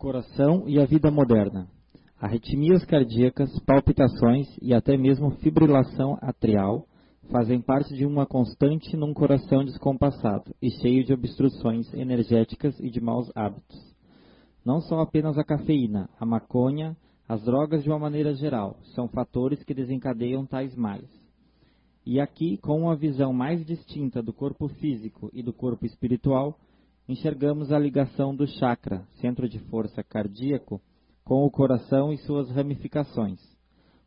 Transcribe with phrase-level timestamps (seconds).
[0.00, 1.68] coração e a vida moderna.
[2.18, 6.86] Arritmias cardíacas, palpitações e até mesmo fibrilação atrial
[7.30, 12.98] fazem parte de uma constante num coração descompassado e cheio de obstruções energéticas e de
[12.98, 13.78] maus hábitos.
[14.64, 16.96] Não são apenas a cafeína, a maconha,
[17.28, 21.10] as drogas de uma maneira geral, são fatores que desencadeiam tais males.
[22.06, 26.58] E aqui, com uma visão mais distinta do corpo físico e do corpo espiritual,
[27.10, 30.80] enxergamos a ligação do chakra, centro de força cardíaco,
[31.24, 33.40] com o coração e suas ramificações.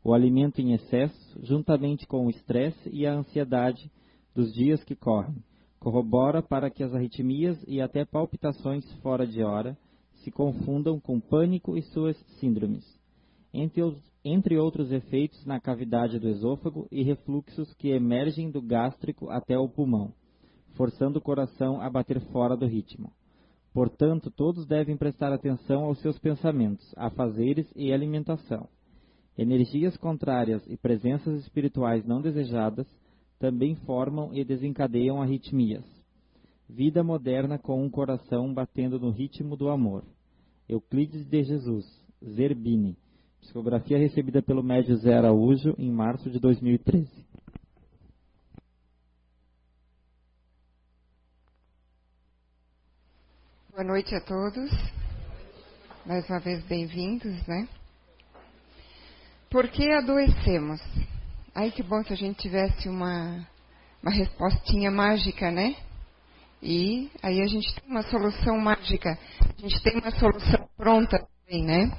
[0.02, 3.90] O alimento em excesso, juntamente com o estresse e a ansiedade
[4.34, 5.36] dos dias que correm,
[5.78, 9.76] corrobora para que as arritmias e até palpitações fora de hora
[10.22, 12.84] se confundam com pânico e suas síndromes,
[13.52, 13.82] entre,
[14.24, 19.68] entre outros efeitos na cavidade do esôfago e refluxos que emergem do gástrico até o
[19.68, 20.14] pulmão
[20.74, 23.12] forçando o coração a bater fora do ritmo.
[23.72, 28.68] Portanto, todos devem prestar atenção aos seus pensamentos, afazeres e alimentação.
[29.36, 32.86] Energias contrárias e presenças espirituais não desejadas
[33.40, 35.84] também formam e desencadeiam arritmias.
[36.68, 40.04] Vida moderna com um coração batendo no ritmo do amor.
[40.68, 41.84] Euclides de Jesus,
[42.24, 42.96] Zerbini.
[43.40, 47.06] Psicografia recebida pelo médio Zé Araújo em março de 2013.
[53.74, 54.70] Boa noite a todos.
[56.06, 57.66] Mais uma vez bem-vindos, né?
[59.50, 60.80] Por que adoecemos?
[61.52, 63.44] Ai, que bom se a gente tivesse uma,
[64.00, 65.74] uma respostinha mágica, né?
[66.62, 69.18] E aí a gente tem uma solução mágica.
[69.40, 71.90] A gente tem uma solução pronta também, né?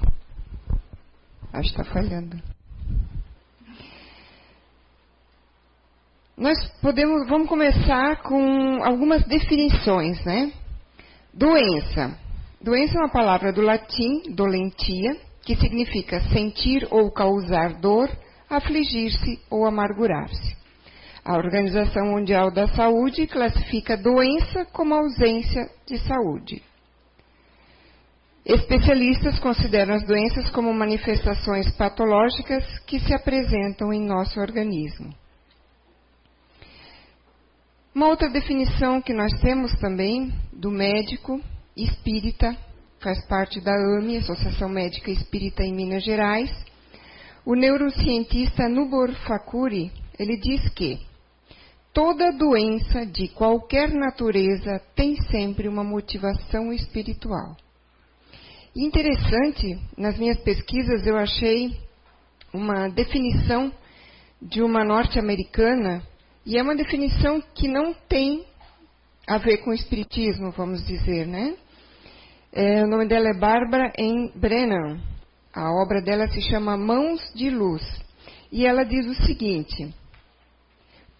[1.52, 2.42] Acho que está falhando.
[6.38, 10.54] Nós podemos, vamos começar com algumas definições, né?
[11.38, 12.18] Doença.
[12.62, 18.08] Doença é uma palavra do latim, dolentia, que significa sentir ou causar dor,
[18.48, 20.56] afligir-se ou amargurar-se.
[21.22, 26.62] A Organização Mundial da Saúde classifica doença como ausência de saúde.
[28.42, 35.12] Especialistas consideram as doenças como manifestações patológicas que se apresentam em nosso organismo.
[37.96, 41.40] Uma outra definição que nós temos também do médico
[41.74, 42.54] espírita,
[43.00, 46.50] faz parte da AME, Associação Médica Espírita em Minas Gerais.
[47.42, 50.98] O neurocientista Nubor Fakuri, ele diz que
[51.94, 57.56] toda doença de qualquer natureza tem sempre uma motivação espiritual.
[58.76, 61.74] interessante, nas minhas pesquisas eu achei
[62.52, 63.72] uma definição
[64.42, 66.02] de uma norte-americana
[66.46, 68.46] e é uma definição que não tem
[69.26, 71.56] a ver com o espiritismo, vamos dizer, né?
[72.52, 75.00] É, o nome dela é Bárbara em Brennan.
[75.52, 77.82] A obra dela se chama Mãos de Luz.
[78.52, 79.92] E ela diz o seguinte: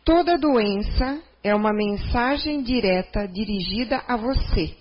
[0.04, 4.76] Toda doença é uma mensagem direta dirigida a você,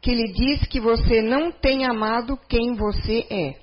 [0.00, 3.56] que lhe diz que você não tem amado quem você é,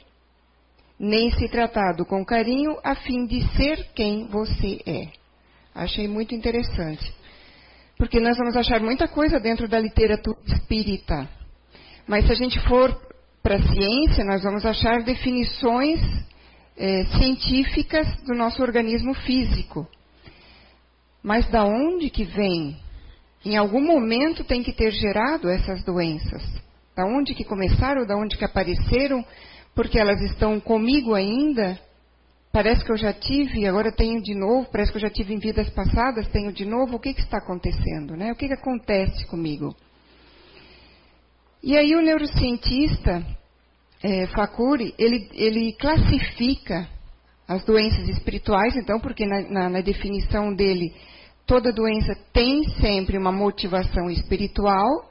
[0.99, 5.18] nem se tratado com carinho a fim de ser quem você é.
[5.79, 7.13] Achei muito interessante.
[7.97, 11.25] Porque nós vamos achar muita coisa dentro da literatura espírita.
[12.05, 12.93] Mas se a gente for
[13.41, 16.01] para a ciência, nós vamos achar definições
[16.75, 19.87] é, científicas do nosso organismo físico.
[21.23, 22.75] Mas da onde que vem?
[23.45, 26.43] Em algum momento tem que ter gerado essas doenças.
[26.93, 29.23] Da onde que começaram, da onde que apareceram,
[29.73, 31.79] porque elas estão comigo ainda,
[32.51, 35.39] Parece que eu já tive, agora tenho de novo, parece que eu já tive em
[35.39, 36.95] vidas passadas, tenho de novo.
[36.95, 38.15] O que, que está acontecendo?
[38.15, 38.31] Né?
[38.31, 39.75] O que, que acontece comigo?
[41.61, 43.23] E aí o neurocientista
[44.01, 46.87] é, Fakuri, ele, ele classifica
[47.47, 50.93] as doenças espirituais, então, porque na, na, na definição dele,
[51.45, 55.09] toda doença tem sempre uma motivação espiritual.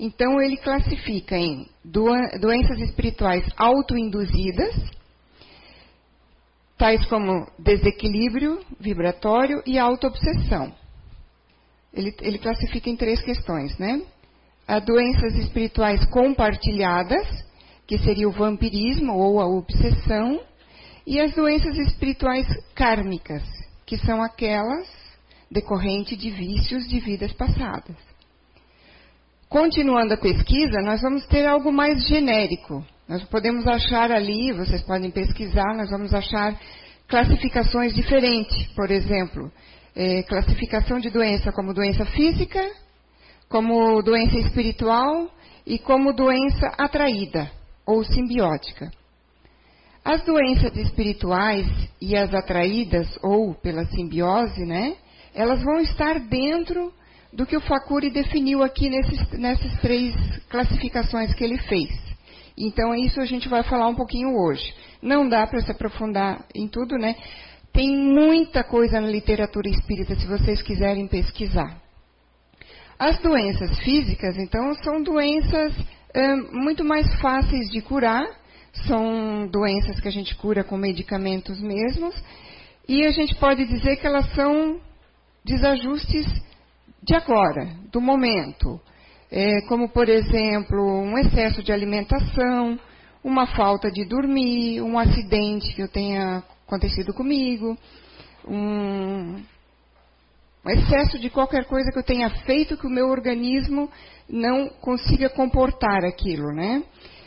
[0.00, 4.74] Então, ele classifica em doenças espirituais autoinduzidas,
[6.84, 10.70] tais como desequilíbrio vibratório e autoobsessão.
[11.94, 14.02] Ele, ele classifica em três questões, né?
[14.68, 17.26] Há doenças espirituais compartilhadas,
[17.86, 20.38] que seria o vampirismo ou a obsessão,
[21.06, 23.42] e as doenças espirituais kármicas,
[23.86, 24.86] que são aquelas
[25.50, 27.96] decorrentes de vícios de vidas passadas.
[29.48, 35.10] Continuando a pesquisa, nós vamos ter algo mais genérico, nós podemos achar ali, vocês podem
[35.10, 36.58] pesquisar, nós vamos achar
[37.06, 38.66] classificações diferentes.
[38.74, 39.52] Por exemplo,
[39.94, 42.64] é, classificação de doença como doença física,
[43.48, 45.30] como doença espiritual
[45.66, 47.50] e como doença atraída.
[47.86, 48.90] ou simbiótica.
[50.02, 51.66] As doenças espirituais
[52.00, 54.96] e as atraídas ou pela simbiose, né?
[55.34, 56.90] Elas vão estar dentro
[57.30, 60.14] do que o Facuri definiu aqui nesses, nessas três
[60.48, 62.13] classificações que ele fez.
[62.56, 64.74] Então, isso a gente vai falar um pouquinho hoje.
[65.02, 67.16] Não dá para se aprofundar em tudo, né?
[67.72, 71.82] Tem muita coisa na literatura espírita, se vocês quiserem pesquisar.
[72.96, 75.74] As doenças físicas, então, são doenças
[76.14, 78.24] é, muito mais fáceis de curar,
[78.86, 82.14] são doenças que a gente cura com medicamentos mesmos,
[82.88, 84.80] e a gente pode dizer que elas são
[85.44, 86.26] desajustes
[87.02, 88.80] de agora, do momento.
[89.36, 92.78] É, como, por exemplo, um excesso de alimentação,
[93.24, 97.76] uma falta de dormir, um acidente que eu tenha acontecido comigo,
[98.46, 99.42] um,
[100.64, 103.90] um excesso de qualquer coisa que eu tenha feito que o meu organismo
[104.30, 106.84] não consiga comportar aquilo, né?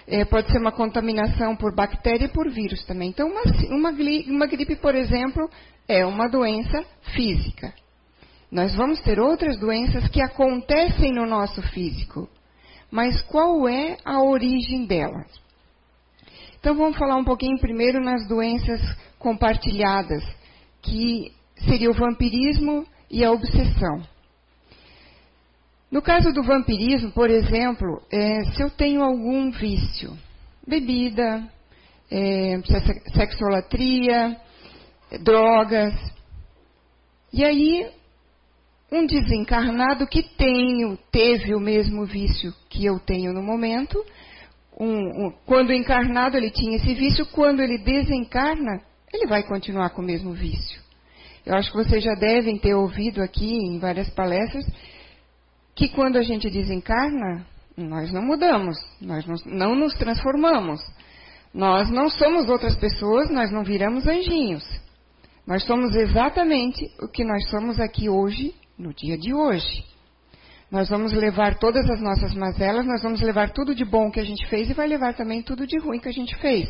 [0.07, 3.09] É, pode ser uma contaminação por bactéria e por vírus também.
[3.09, 3.91] Então, uma, uma,
[4.29, 5.49] uma gripe, por exemplo,
[5.89, 7.73] é uma doença física.
[8.51, 12.29] Nós vamos ter outras doenças que acontecem no nosso físico.
[12.89, 15.27] Mas qual é a origem delas?
[16.59, 18.81] Então vamos falar um pouquinho primeiro nas doenças
[19.19, 20.23] compartilhadas,
[20.81, 21.33] que
[21.67, 24.01] seria o vampirismo e a obsessão.
[25.91, 30.17] No caso do vampirismo, por exemplo, é, se eu tenho algum vício,
[30.65, 31.43] bebida,
[32.11, 32.59] é,
[33.13, 34.37] sexolatria,
[35.21, 35.93] drogas,
[37.31, 37.89] e aí
[38.91, 44.03] um desencarnado que tenho, teve o mesmo vício que eu tenho no momento.
[44.79, 48.81] Um, um, quando encarnado ele tinha esse vício, quando ele desencarna,
[49.13, 50.81] ele vai continuar com o mesmo vício.
[51.45, 54.65] Eu acho que vocês já devem ter ouvido aqui em várias palestras
[55.75, 57.45] que quando a gente desencarna,
[57.75, 60.81] nós não mudamos, nós não nos transformamos.
[61.53, 64.63] Nós não somos outras pessoas, nós não viramos anjinhos.
[65.45, 69.83] Nós somos exatamente o que nós somos aqui hoje no dia de hoje.
[70.69, 74.25] Nós vamos levar todas as nossas mazelas, nós vamos levar tudo de bom que a
[74.25, 76.69] gente fez e vai levar também tudo de ruim que a gente fez.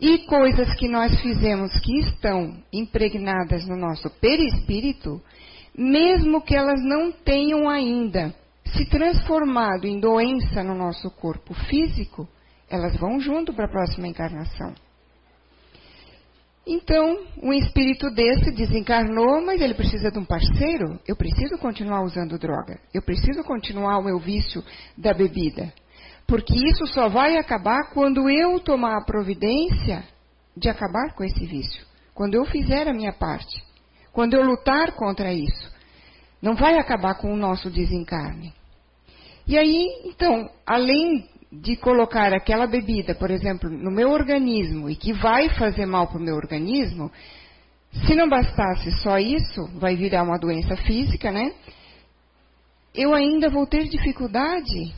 [0.00, 5.22] E coisas que nós fizemos que estão impregnadas no nosso perispírito,
[5.76, 8.34] mesmo que elas não tenham ainda
[8.76, 12.28] se transformado em doença no nosso corpo físico,
[12.68, 14.74] elas vão junto para a próxima encarnação.
[16.66, 20.98] Então, um espírito desse desencarnou, mas ele precisa de um parceiro.
[21.06, 22.80] Eu preciso continuar usando droga.
[22.92, 24.64] Eu preciso continuar o meu vício
[24.96, 25.72] da bebida.
[26.26, 30.04] Porque isso só vai acabar quando eu tomar a providência
[30.56, 31.84] de acabar com esse vício.
[32.14, 33.62] Quando eu fizer a minha parte.
[34.10, 35.70] Quando eu lutar contra isso.
[36.40, 38.54] Não vai acabar com o nosso desencarne.
[39.46, 41.28] E aí, então, além
[41.60, 46.18] de colocar aquela bebida, por exemplo, no meu organismo e que vai fazer mal para
[46.18, 47.10] o meu organismo,
[48.06, 51.52] se não bastasse só isso, vai virar uma doença física, né?
[52.92, 54.94] Eu ainda vou ter dificuldade.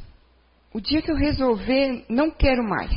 [0.73, 2.93] O dia que eu resolver, não quero mais.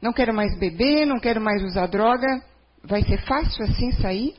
[0.00, 2.42] Não quero mais beber, não quero mais usar droga.
[2.82, 4.34] Vai ser fácil assim sair?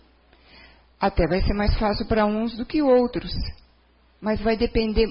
[0.99, 3.31] Até vai ser mais fácil para uns do que outros.
[4.19, 5.07] Mas vai depender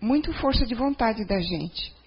[0.00, 1.99] muito força de vontade da gente.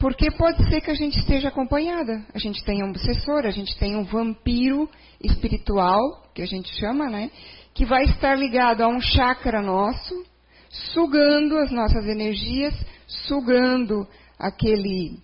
[0.00, 2.24] Porque pode ser que a gente esteja acompanhada.
[2.32, 4.88] A gente tem um obsessor, a gente tem um vampiro
[5.22, 6.00] espiritual,
[6.34, 7.30] que a gente chama, né?
[7.74, 10.24] Que vai estar ligado a um chakra nosso,
[10.70, 12.74] sugando as nossas energias,
[13.06, 14.08] sugando
[14.38, 15.18] aquele,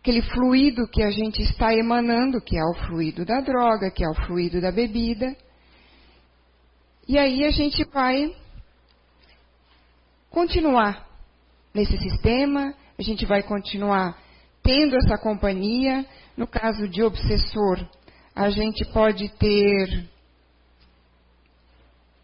[0.00, 4.08] aquele fluido que a gente está emanando, que é o fluido da droga, que é
[4.08, 5.36] o fluido da bebida.
[7.06, 8.34] E aí a gente vai
[10.30, 11.06] continuar
[11.74, 14.21] nesse sistema, a gente vai continuar
[14.62, 16.04] tendo essa companhia.
[16.36, 17.86] No caso de obsessor,
[18.34, 20.08] a gente pode ter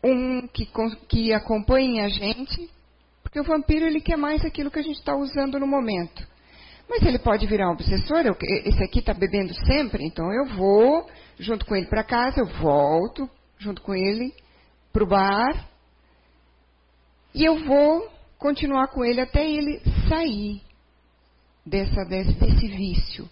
[0.02, 0.66] um que,
[1.08, 2.70] que acompanhe a gente,
[3.22, 6.26] porque o vampiro ele quer mais aquilo que a gente está usando no momento.
[6.88, 11.06] Mas ele pode virar um obsessor, eu, esse aqui está bebendo sempre, então eu vou
[11.38, 13.28] junto com ele para casa, eu volto
[13.58, 14.32] junto com ele
[14.90, 15.68] para o bar,
[17.34, 20.62] e eu vou continuar com ele até ele sair
[21.64, 23.28] dessa, desse, desse vício.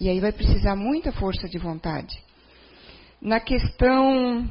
[0.00, 2.16] E aí vai precisar muita força de vontade.
[3.20, 4.48] Na questão,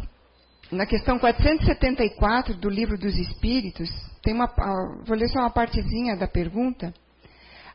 [0.72, 3.90] na questão 474 do Livro dos Espíritos,
[4.22, 4.48] tem uma,
[5.06, 6.94] vou ler só uma partezinha da pergunta.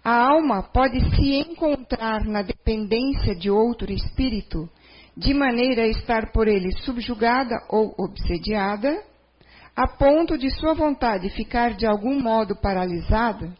[0.02, 4.68] A alma pode se encontrar na dependência de outro espírito,
[5.16, 9.02] de maneira a estar por ele subjugada ou obsediada,
[9.74, 13.52] a ponto de sua vontade ficar de algum modo paralisada?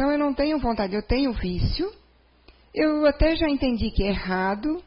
[0.00, 1.92] Então eu não tenho vontade, eu tenho vício,
[2.74, 4.82] eu até já entendi que é errado,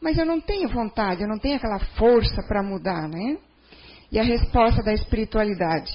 [0.00, 3.36] mas eu não tenho vontade, eu não tenho aquela força para mudar, né?
[4.10, 5.92] E a resposta da espiritualidade: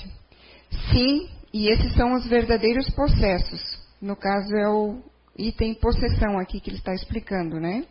[0.91, 3.61] sim, e esses são os verdadeiros processos.
[3.99, 5.01] No caso é o
[5.39, 7.83] item possessão aqui que ele está explicando, né?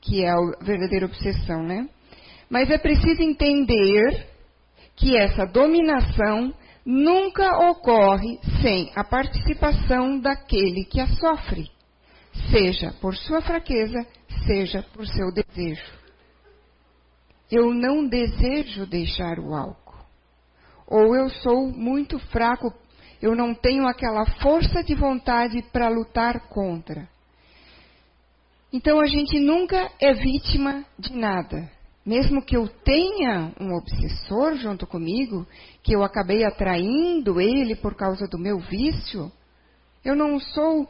[0.00, 1.88] Que é a verdadeira obsessão, né?
[2.50, 4.26] Mas é preciso entender
[4.96, 6.52] que essa dominação
[6.86, 11.68] nunca ocorre sem a participação daquele que a sofre,
[12.52, 14.06] seja por sua fraqueza,
[14.46, 15.92] seja por seu desejo.
[17.50, 19.96] Eu não desejo deixar o álcool.
[20.86, 22.72] Ou eu sou muito fraco,
[23.20, 27.08] eu não tenho aquela força de vontade para lutar contra.
[28.72, 31.75] Então a gente nunca é vítima de nada.
[32.06, 35.44] Mesmo que eu tenha um obsessor junto comigo,
[35.82, 39.32] que eu acabei atraindo ele por causa do meu vício,
[40.04, 40.88] eu não sou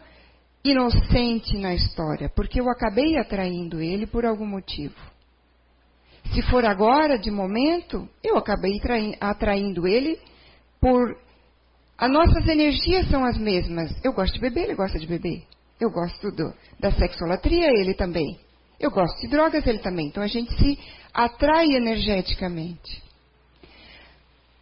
[0.63, 4.95] inocente na história, porque eu acabei atraindo ele por algum motivo.
[6.35, 8.79] Se for agora, de momento, eu acabei
[9.19, 10.19] atraindo ele
[10.79, 11.17] por.
[11.97, 13.91] As nossas energias são as mesmas.
[14.05, 15.45] Eu gosto de beber, ele gosta de beber.
[15.81, 18.39] Eu gosto do, da sexolatria, ele também.
[18.79, 20.07] Eu gosto de drogas, ele também.
[20.09, 20.79] Então a gente se
[21.13, 23.03] atrai energeticamente.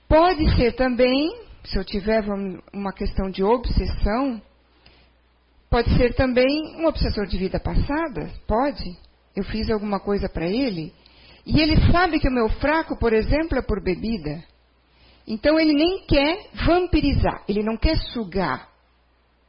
[0.08, 2.22] Pode ser também, se eu tiver
[2.72, 4.40] uma questão de obsessão,
[5.68, 8.96] pode ser também um obsessor de vida passada, pode.
[9.34, 10.92] Eu fiz alguma coisa para ele
[11.44, 14.44] e ele sabe que o meu fraco, por exemplo, é por bebida.
[15.26, 18.68] Então ele nem quer vampirizar, ele não quer sugar.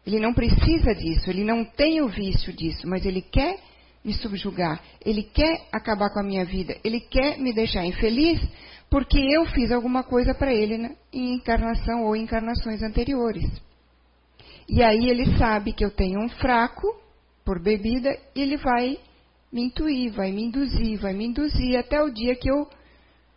[0.05, 3.59] Ele não precisa disso, ele não tem o vício disso, mas ele quer
[4.05, 8.39] me subjugar, ele quer acabar com a minha vida, ele quer me deixar infeliz
[8.87, 13.43] porque eu fiz alguma coisa para ele né, em encarnação ou encarnações anteriores.
[14.69, 16.87] E aí ele sabe que eu tenho um fraco
[17.43, 18.99] por bebida e ele vai
[19.51, 22.69] me intuir, vai me induzir, vai me induzir até o dia que eu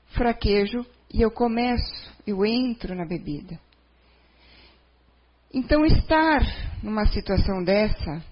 [0.08, 3.58] fraquejo e eu começo, eu entro na bebida.
[5.52, 6.40] Então, estar
[6.82, 8.22] numa situação dessa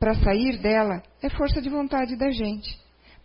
[0.00, 2.74] para sair dela é força de vontade da gente.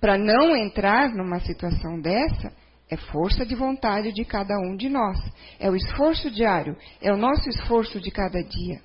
[0.01, 2.51] Para não entrar numa situação dessa,
[2.89, 5.17] é força de vontade de cada um de nós.
[5.57, 8.81] É o esforço diário, é o nosso esforço de cada dia.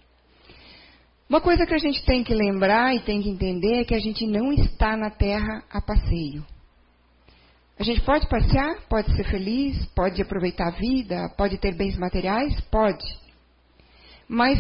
[1.29, 4.01] Uma coisa que a gente tem que lembrar e tem que entender é que a
[4.01, 6.45] gente não está na Terra a passeio.
[7.79, 12.61] A gente pode passear, pode ser feliz, pode aproveitar a vida, pode ter bens materiais,
[12.71, 13.05] pode.
[14.29, 14.59] Mas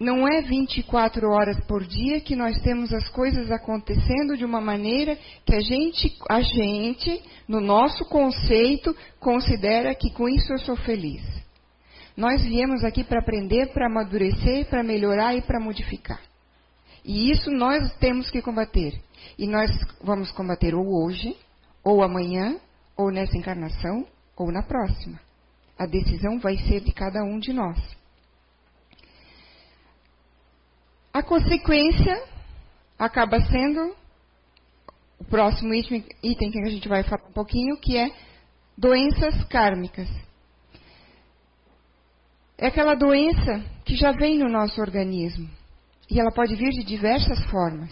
[0.00, 5.18] não é 24 horas por dia que nós temos as coisas acontecendo de uma maneira
[5.44, 11.22] que a gente, a gente, no nosso conceito, considera que com isso eu sou feliz.
[12.16, 16.20] Nós viemos aqui para aprender, para amadurecer, para melhorar e para modificar.
[17.04, 18.98] E isso nós temos que combater.
[19.38, 19.70] E nós
[20.02, 21.36] vamos combater ou hoje,
[21.84, 22.58] ou amanhã,
[22.96, 25.20] ou nessa encarnação, ou na próxima.
[25.78, 27.99] A decisão vai ser de cada um de nós.
[31.12, 32.22] A consequência
[32.98, 33.94] acaba sendo
[35.18, 38.10] o próximo item, que a gente vai falar um pouquinho, que é
[38.76, 40.08] doenças kármicas.
[42.56, 45.48] É aquela doença que já vem no nosso organismo
[46.10, 47.90] e ela pode vir de diversas formas.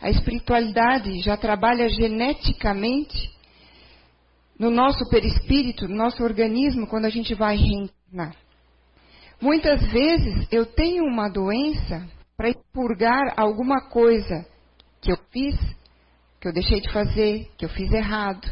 [0.00, 3.32] A espiritualidade já trabalha geneticamente
[4.58, 8.34] no nosso perispírito, no nosso organismo, quando a gente vai reencarnar.
[9.40, 12.06] Muitas vezes eu tenho uma doença
[12.38, 14.46] para expurgar alguma coisa
[15.02, 15.56] que eu fiz,
[16.40, 18.48] que eu deixei de fazer, que eu fiz errado.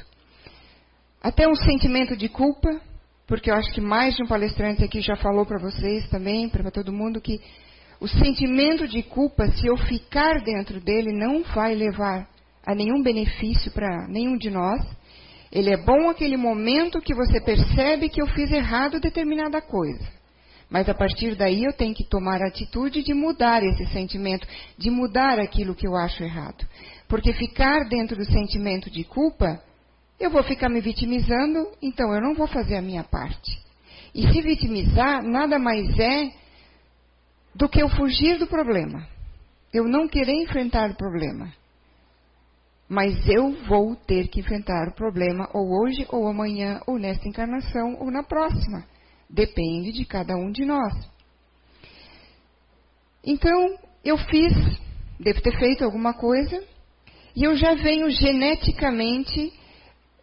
[1.22, 2.68] Até um sentimento de culpa,
[3.28, 6.68] porque eu acho que mais de um palestrante aqui já falou para vocês também, para
[6.68, 7.40] todo mundo, que
[8.00, 12.28] o sentimento de culpa, se eu ficar dentro dele, não vai levar
[12.66, 14.84] a nenhum benefício para nenhum de nós.
[15.52, 20.15] Ele é bom aquele momento que você percebe que eu fiz errado determinada coisa.
[20.68, 24.46] Mas a partir daí eu tenho que tomar a atitude de mudar esse sentimento,
[24.76, 26.66] de mudar aquilo que eu acho errado.
[27.08, 29.62] Porque ficar dentro do sentimento de culpa,
[30.18, 33.64] eu vou ficar me vitimizando, então eu não vou fazer a minha parte.
[34.14, 36.32] E se vitimizar nada mais é
[37.54, 39.06] do que eu fugir do problema.
[39.72, 41.52] Eu não querer enfrentar o problema.
[42.88, 47.96] Mas eu vou ter que enfrentar o problema ou hoje, ou amanhã, ou nesta encarnação,
[48.00, 48.84] ou na próxima.
[49.28, 50.92] Depende de cada um de nós.
[53.24, 54.52] Então, eu fiz,
[55.18, 56.62] devo ter feito alguma coisa,
[57.34, 59.52] e eu já venho geneticamente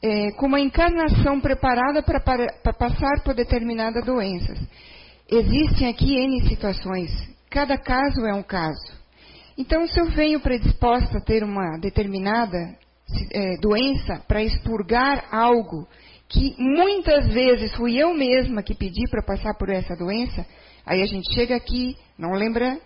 [0.01, 4.59] é, com uma encarnação preparada para passar por determinadas doenças.
[5.29, 8.91] Existem aqui N situações cada caso é um caso.
[9.55, 12.57] Então, se eu venho predisposta a ter uma determinada
[13.31, 15.87] é, doença para expurgar algo
[16.33, 20.43] que muitas vezes fui eu mesma que pedi para passar por essa doença,
[20.83, 22.79] aí a gente chega aqui, não lembra,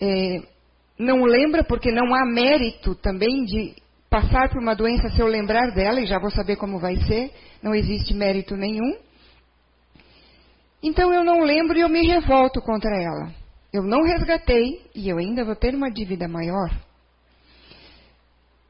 [0.00, 0.40] é,
[0.96, 3.74] não lembra porque não há mérito também de
[4.08, 7.32] passar por uma doença se eu lembrar dela e já vou saber como vai ser,
[7.60, 8.96] não existe mérito nenhum.
[10.80, 13.32] Então eu não lembro e eu me revolto contra ela.
[13.72, 16.70] Eu não resgatei e eu ainda vou ter uma dívida maior.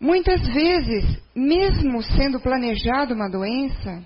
[0.01, 4.03] Muitas vezes, mesmo sendo planejado uma doença,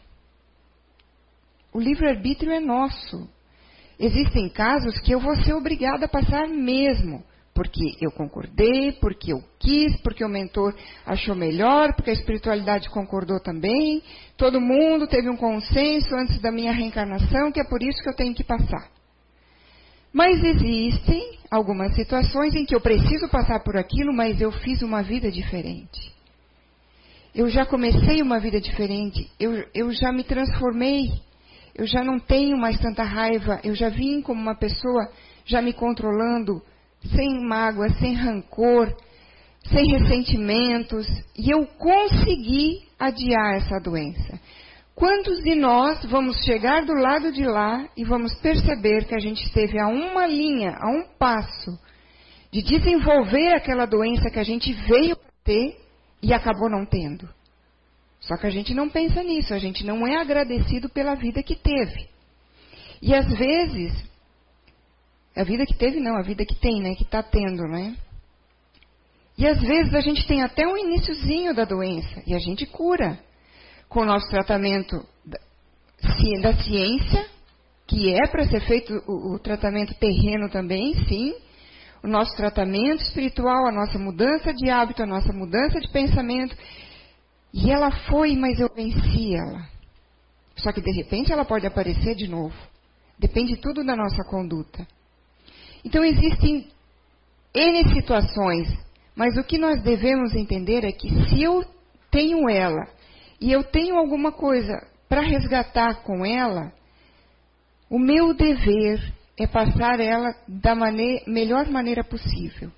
[1.79, 3.29] o livre-arbítrio é nosso.
[4.01, 7.23] Existem casos que eu vou ser obrigada a passar mesmo,
[7.55, 10.75] porque eu concordei, porque eu quis, porque o mentor
[11.07, 14.03] achou melhor, porque a espiritualidade concordou também.
[14.37, 18.17] Todo mundo teve um consenso antes da minha reencarnação que é por isso que eu
[18.17, 18.91] tenho que passar.
[20.13, 25.01] Mas existem algumas situações em que eu preciso passar por aquilo, mas eu fiz uma
[25.01, 26.13] vida diferente.
[27.33, 31.28] Eu já comecei uma vida diferente, eu, eu já me transformei,
[31.79, 35.09] eu já não tenho mais tanta raiva, eu já vim como uma pessoa
[35.45, 36.61] já me controlando,
[37.15, 38.93] sem mágoa, sem rancor,
[39.73, 41.07] sem ressentimentos,
[41.39, 44.41] e eu consegui adiar essa doença.
[44.93, 49.45] Quantos de nós vamos chegar do lado de lá e vamos perceber que a gente
[49.45, 51.79] esteve a uma linha, a um passo,
[52.51, 55.77] de desenvolver aquela doença que a gente veio ter
[56.21, 57.29] e acabou não tendo?
[58.21, 61.55] Só que a gente não pensa nisso, a gente não é agradecido pela vida que
[61.55, 62.09] teve.
[63.01, 63.93] E às vezes,
[65.37, 67.97] a vida que teve não, a vida que tem, né, que está tendo, né?
[69.37, 73.21] E às vezes a gente tem até um iníciozinho da doença e a gente cura
[73.89, 75.07] com o nosso tratamento
[76.41, 77.27] da ciência,
[77.87, 81.35] que é para ser feito o, o tratamento terreno também, sim,
[82.03, 86.57] o nosso tratamento espiritual, a nossa mudança de hábito, a nossa mudança de pensamento.
[87.53, 89.67] E ela foi, mas eu venci ela.
[90.57, 92.55] Só que de repente ela pode aparecer de novo.
[93.19, 94.87] Depende tudo da nossa conduta.
[95.85, 96.69] Então existem
[97.55, 98.69] N situações,
[99.15, 101.65] mas o que nós devemos entender é que se eu
[102.11, 102.87] tenho ela
[103.41, 104.75] e eu tenho alguma coisa
[105.09, 106.73] para resgatar com ela,
[107.89, 112.71] o meu dever é passar ela da maneira, melhor maneira possível.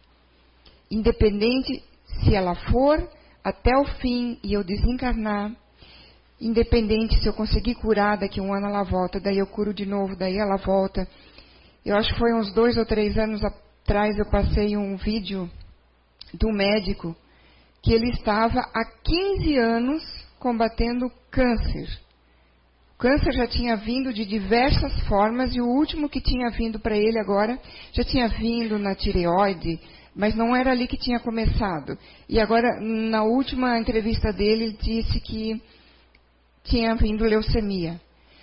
[0.91, 3.09] Independente se ela for
[3.45, 5.53] até o fim e eu desencarnar,
[6.41, 10.17] independente se eu conseguir curar, daqui um ano ela volta, daí eu curo de novo,
[10.17, 11.07] daí ela volta.
[11.85, 15.51] Eu acho que foi uns dois ou três anos atrás eu passei um vídeo
[16.35, 17.17] do médico
[17.83, 20.03] que ele estava há 15 anos
[20.39, 21.89] combatendo câncer.
[22.95, 26.97] O câncer já tinha vindo de diversas formas e o último que tinha vindo para
[26.97, 27.59] ele agora
[27.93, 29.81] já tinha vindo na tireoide,
[30.15, 31.97] mas não era ali que tinha começado.
[32.29, 35.61] E agora, na última entrevista dele, ele disse que
[36.65, 38.01] tinha vindo leucemia.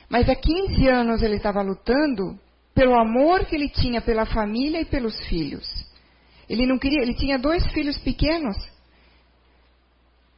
[0.09, 2.39] Mas há 15 anos ele estava lutando
[2.73, 5.67] pelo amor que ele tinha pela família e pelos filhos.
[6.49, 8.55] Ele não queria, ele tinha dois filhos pequenos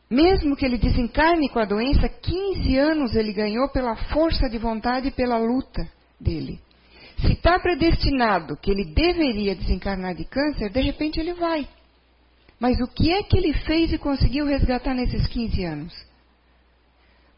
[0.09, 5.09] mesmo que ele desencarne com a doença, 15 anos ele ganhou pela força de vontade
[5.09, 5.87] e pela luta
[6.19, 6.59] dele.
[7.21, 11.67] Se está predestinado que ele deveria desencarnar de câncer, de repente ele vai.
[12.59, 16.09] Mas o que é que ele fez e conseguiu resgatar nesses 15 anos?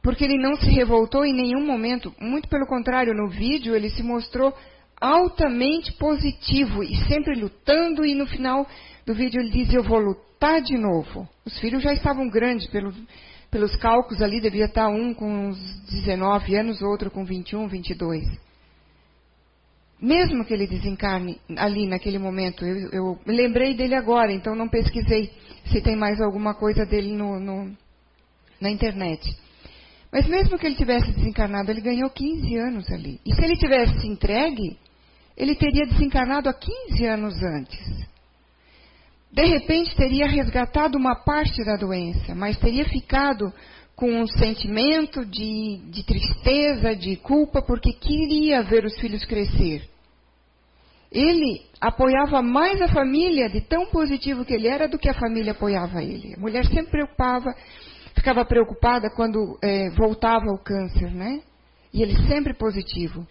[0.01, 4.01] Porque ele não se revoltou em nenhum momento, muito pelo contrário, no vídeo ele se
[4.01, 4.53] mostrou
[4.99, 8.67] altamente positivo e sempre lutando, e no final
[9.05, 11.27] do vídeo ele diz: Eu vou lutar de novo.
[11.45, 12.93] Os filhos já estavam grandes, pelo,
[13.49, 15.57] pelos cálculos ali, devia estar um com uns
[15.91, 18.50] 19 anos, outro com 21, 22.
[20.01, 25.31] Mesmo que ele desencarne ali naquele momento, eu, eu lembrei dele agora, então não pesquisei
[25.65, 27.71] se tem mais alguma coisa dele no, no,
[28.59, 29.21] na internet.
[30.11, 33.21] Mas mesmo que ele tivesse desencarnado, ele ganhou 15 anos ali.
[33.25, 34.77] E se ele tivesse entregue,
[35.37, 38.11] ele teria desencarnado há 15 anos antes
[39.31, 43.51] de repente teria resgatado uma parte da doença, mas teria ficado
[44.01, 49.87] com um sentimento de, de, tristeza, de culpa, porque queria ver os filhos crescer.
[51.11, 55.51] Ele apoiava mais a família, de tão positivo que ele era, do que a família
[55.51, 56.33] apoiava ele.
[56.33, 57.53] A mulher sempre preocupava,
[58.15, 61.39] ficava preocupada quando é, voltava o câncer, né?
[61.93, 63.27] E ele sempre positivo.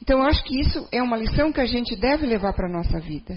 [0.00, 2.72] Então, eu acho que isso é uma lição que a gente deve levar para a
[2.72, 3.36] nossa vida.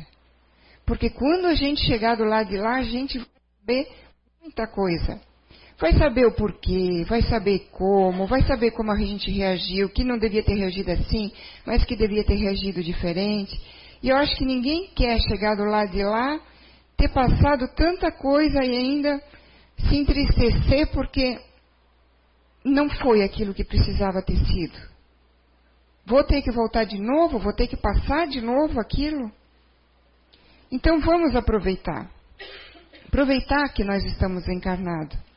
[0.85, 3.19] Porque quando a gente chegar do lado de lá, a gente
[3.59, 3.85] saber
[4.41, 5.32] muita coisa.
[5.83, 10.17] Vai saber o porquê, vai saber como, vai saber como a gente reagiu, que não
[10.17, 11.29] devia ter reagido assim,
[11.65, 13.53] mas que devia ter reagido diferente.
[14.01, 16.39] E eu acho que ninguém quer chegar do lado de lá,
[16.95, 19.21] ter passado tanta coisa e ainda
[19.77, 21.37] se entristecer porque
[22.63, 24.79] não foi aquilo que precisava ter sido.
[26.05, 27.39] Vou ter que voltar de novo?
[27.39, 29.29] Vou ter que passar de novo aquilo?
[30.71, 32.09] Então vamos aproveitar.
[33.05, 35.32] Aproveitar que nós estamos encarnados.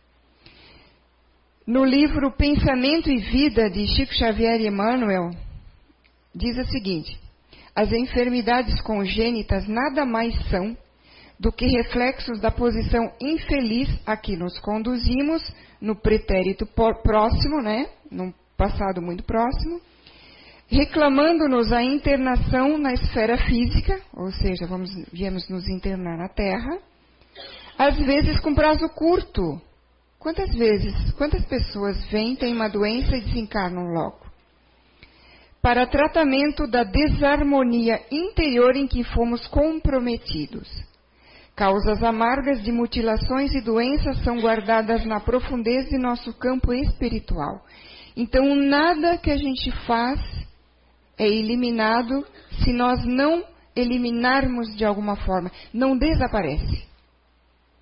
[1.67, 5.31] No livro Pensamento e Vida de Chico Xavier e Emmanuel,
[6.33, 7.19] diz o seguinte:
[7.75, 10.77] As enfermidades congênitas nada mais são
[11.41, 15.43] do que reflexos da posição infeliz a que nos conduzimos
[15.81, 19.81] no pretérito próximo, né, num passado muito próximo,
[20.69, 26.79] reclamando-nos a internação na esfera física, ou seja, vamos, viemos nos internar na Terra,
[27.77, 29.61] às vezes com prazo curto,
[30.27, 34.27] Quantas vezes, quantas pessoas vêm, têm uma doença e desencarnam logo?
[35.63, 40.69] Para tratamento da desarmonia interior em que fomos comprometidos.
[41.55, 47.65] Causas amargas de mutilações e doenças são guardadas na profundeza de nosso campo espiritual.
[48.17, 50.19] Então, nada que a gente faz
[51.17, 52.27] é eliminado
[52.65, 53.45] se nós não
[53.77, 55.53] eliminarmos de alguma forma.
[55.73, 56.96] Não desaparece.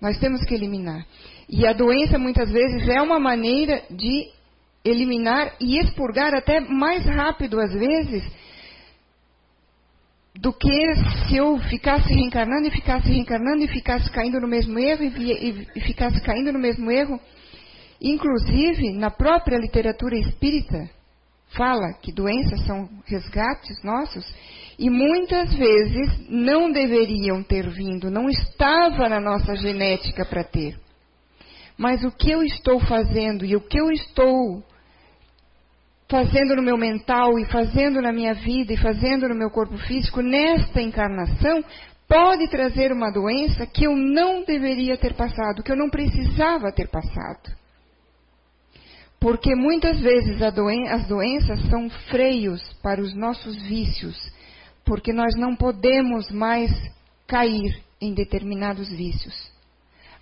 [0.01, 1.05] Nós temos que eliminar.
[1.49, 4.29] E a doença muitas vezes é uma maneira de
[4.83, 8.23] eliminar e expurgar até mais rápido às vezes
[10.35, 10.95] do que
[11.27, 15.81] se eu ficasse reencarnando e ficasse reencarnando e ficasse caindo no mesmo erro e, e,
[15.81, 17.19] ficasse caindo no mesmo erro.
[18.01, 20.89] Inclusive, na própria literatura espírita,
[21.51, 24.25] fala que doenças são resgates nossos
[24.77, 30.77] e muitas vezes não deveriam ter vindo, não estava na nossa genética para ter.
[31.77, 34.63] Mas o que eu estou fazendo e o que eu estou
[36.09, 40.21] fazendo no meu mental e fazendo na minha vida e fazendo no meu corpo físico
[40.21, 41.63] nesta encarnação
[42.07, 46.87] pode trazer uma doença que eu não deveria ter passado, que eu não precisava ter
[46.87, 47.55] passado.
[49.19, 54.15] Porque muitas vezes doen as doenças são freios para os nossos vícios,
[54.85, 56.71] porque nós não podemos mais
[57.27, 59.55] cair em determinados vícios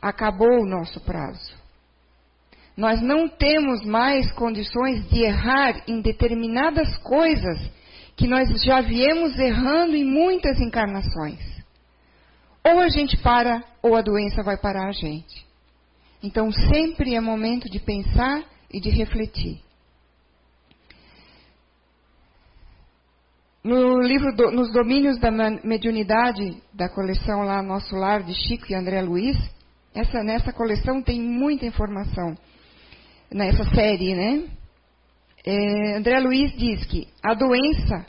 [0.03, 1.55] acabou o nosso prazo.
[2.75, 7.57] Nós não temos mais condições de errar em determinadas coisas
[8.17, 11.39] que nós já viemos errando em muitas encarnações.
[12.63, 15.45] Ou a gente para, ou a doença vai parar a gente.
[16.21, 19.61] Então sempre é momento de pensar e de refletir.
[23.63, 28.75] No livro do, Nos Domínios da Mediunidade, da coleção lá Nosso Lar, de Chico e
[28.75, 29.37] André Luiz,
[29.95, 32.35] essa, nessa coleção tem muita informação,
[33.31, 34.43] nessa série, né?
[35.45, 38.05] É, André Luiz diz que a doença,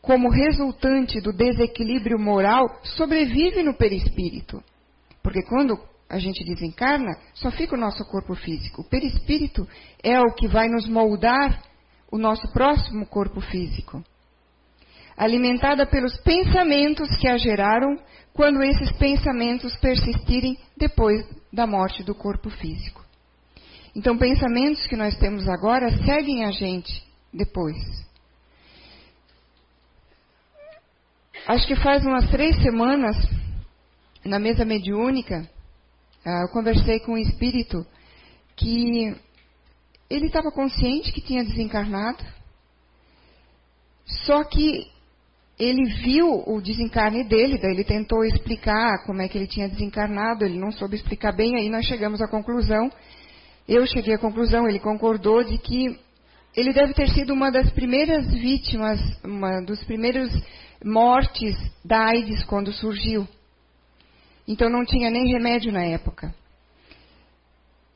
[0.00, 4.62] como resultante do desequilíbrio moral, sobrevive no perispírito.
[5.22, 5.78] Porque quando
[6.08, 8.80] a gente desencarna, só fica o nosso corpo físico.
[8.80, 9.68] O perispírito
[10.02, 11.62] é o que vai nos moldar
[12.10, 14.02] o nosso próximo corpo físico.
[15.16, 17.98] Alimentada pelos pensamentos que a geraram,
[18.32, 23.04] quando esses pensamentos persistirem depois da morte do corpo físico.
[23.94, 27.02] Então, pensamentos que nós temos agora seguem a gente
[27.32, 27.76] depois.
[31.46, 33.16] Acho que faz umas três semanas,
[34.24, 35.48] na mesa mediúnica,
[36.24, 37.86] ah, eu conversei com um espírito
[38.56, 39.16] que
[40.10, 42.24] ele estava consciente que tinha desencarnado,
[44.24, 44.90] só que
[45.58, 50.44] ele viu o desencarne dele, daí ele tentou explicar como é que ele tinha desencarnado,
[50.44, 52.90] ele não soube explicar bem, aí nós chegamos à conclusão,
[53.66, 55.98] eu cheguei à conclusão, ele concordou de que
[56.54, 60.30] ele deve ter sido uma das primeiras vítimas, uma dos primeiros
[60.84, 63.26] mortes da AIDS quando surgiu.
[64.46, 66.34] Então não tinha nem remédio na época.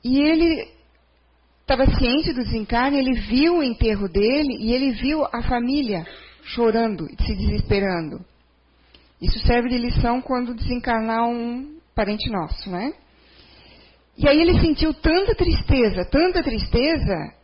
[0.02, 0.66] E ele
[1.60, 6.06] estava ciente do desencarne, ele viu o enterro dele e ele viu a família
[6.54, 8.24] chorando e se desesperando.
[9.20, 12.94] Isso serve de lição quando desencarnar um parente nosso, né?
[14.16, 17.34] E aí ele sentiu tanta tristeza, tanta tristeza,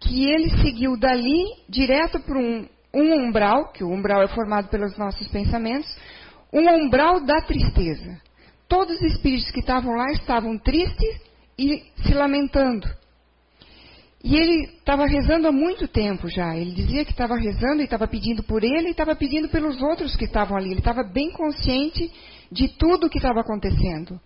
[0.00, 4.96] que ele seguiu dali direto para um, um umbral, que o umbral é formado pelos
[4.96, 5.94] nossos pensamentos,
[6.52, 8.20] um umbral da tristeza.
[8.68, 11.20] Todos os espíritos que estavam lá estavam tristes
[11.58, 12.88] e se lamentando.
[14.22, 16.54] E ele estava rezando há muito tempo já.
[16.54, 20.14] Ele dizia que estava rezando e estava pedindo por ele e estava pedindo pelos outros
[20.14, 20.70] que estavam ali.
[20.70, 22.12] Ele estava bem consciente
[22.52, 24.20] de tudo o que estava acontecendo.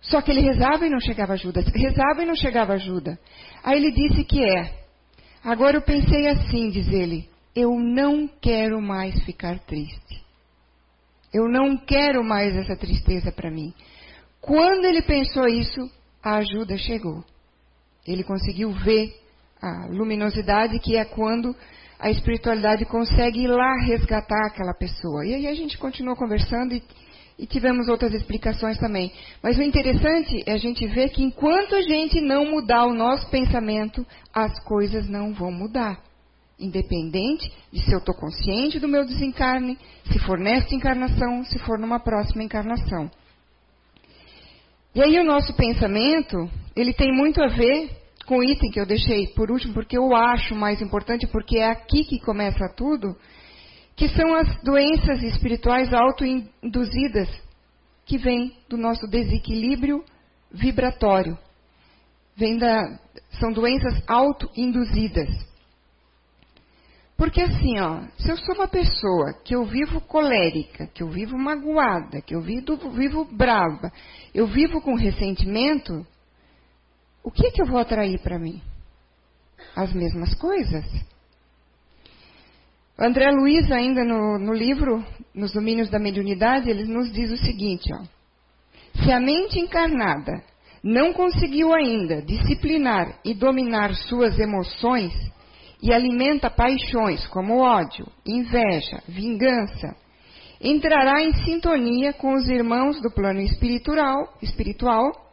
[0.00, 1.60] Só que ele rezava e não chegava ajuda.
[1.60, 3.18] Rezava e não chegava ajuda.
[3.64, 4.78] Aí ele disse que é.
[5.42, 7.28] Agora eu pensei assim, diz ele.
[7.54, 10.24] Eu não quero mais ficar triste.
[11.34, 13.74] Eu não quero mais essa tristeza para mim.
[14.40, 15.80] Quando ele pensou isso,
[16.22, 17.24] a ajuda chegou.
[18.12, 19.14] Ele conseguiu ver
[19.60, 21.54] a luminosidade que é quando
[21.98, 25.24] a espiritualidade consegue ir lá resgatar aquela pessoa.
[25.26, 26.82] E aí a gente continuou conversando e,
[27.38, 29.12] e tivemos outras explicações também.
[29.42, 33.28] Mas o interessante é a gente ver que enquanto a gente não mudar o nosso
[33.28, 36.00] pensamento, as coisas não vão mudar.
[36.58, 39.78] Independente de se eu estou consciente do meu desencarne,
[40.10, 43.10] se for nesta encarnação, se for numa próxima encarnação.
[44.94, 47.99] E aí o nosso pensamento, ele tem muito a ver
[48.30, 51.66] com o item que eu deixei por último, porque eu acho mais importante, porque é
[51.66, 53.16] aqui que começa tudo,
[53.96, 57.28] que são as doenças espirituais autoinduzidas,
[58.06, 60.04] que vêm do nosso desequilíbrio
[60.48, 61.36] vibratório.
[62.36, 62.80] Vem da,
[63.40, 65.28] são doenças autoinduzidas.
[67.16, 71.36] Porque assim, ó, se eu sou uma pessoa que eu vivo colérica, que eu vivo
[71.36, 73.90] magoada, que eu vivo, vivo brava,
[74.32, 76.06] eu vivo com ressentimento,
[77.22, 78.60] o que, que eu vou atrair para mim?
[79.76, 80.84] As mesmas coisas.
[82.98, 85.04] André Luiz, ainda no, no, livro,
[85.34, 88.02] nos domínios da mediunidade, ele nos diz o seguinte, ó.
[89.02, 90.42] Se a mente encarnada
[90.82, 95.12] não conseguiu ainda disciplinar e dominar suas emoções
[95.82, 99.96] e alimenta paixões como ódio, inveja, vingança,
[100.60, 105.29] entrará em sintonia com os irmãos do plano espiritual, espiritual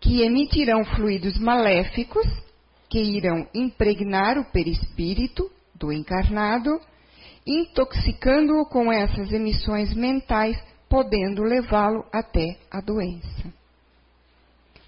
[0.00, 2.26] que emitirão fluidos maléficos
[2.88, 6.80] que irão impregnar o perispírito do encarnado,
[7.46, 10.58] intoxicando-o com essas emissões mentais,
[10.88, 13.52] podendo levá-lo até a doença.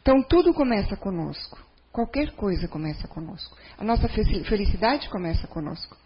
[0.00, 1.58] Então tudo começa conosco.
[1.92, 3.56] Qualquer coisa começa conosco.
[3.76, 5.96] A nossa felicidade começa conosco.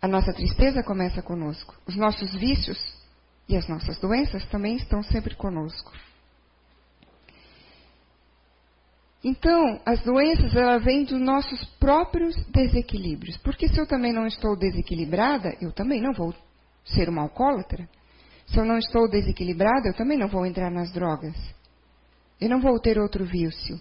[0.00, 1.74] A nossa tristeza começa conosco.
[1.86, 2.78] Os nossos vícios
[3.48, 5.92] e as nossas doenças também estão sempre conosco.
[9.24, 13.36] Então, as doenças elas vêm dos nossos próprios desequilíbrios.
[13.38, 16.34] Porque se eu também não estou desequilibrada, eu também não vou
[16.84, 17.88] ser uma alcoólatra.
[18.46, 21.36] Se eu não estou desequilibrada, eu também não vou entrar nas drogas.
[22.40, 23.78] Eu não vou ter outro vício.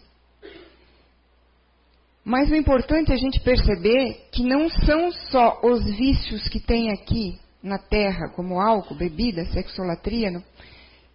[2.23, 6.91] Mas o importante é a gente perceber que não são só os vícios que tem
[6.91, 10.31] aqui na Terra, como álcool, bebida, sexolatria,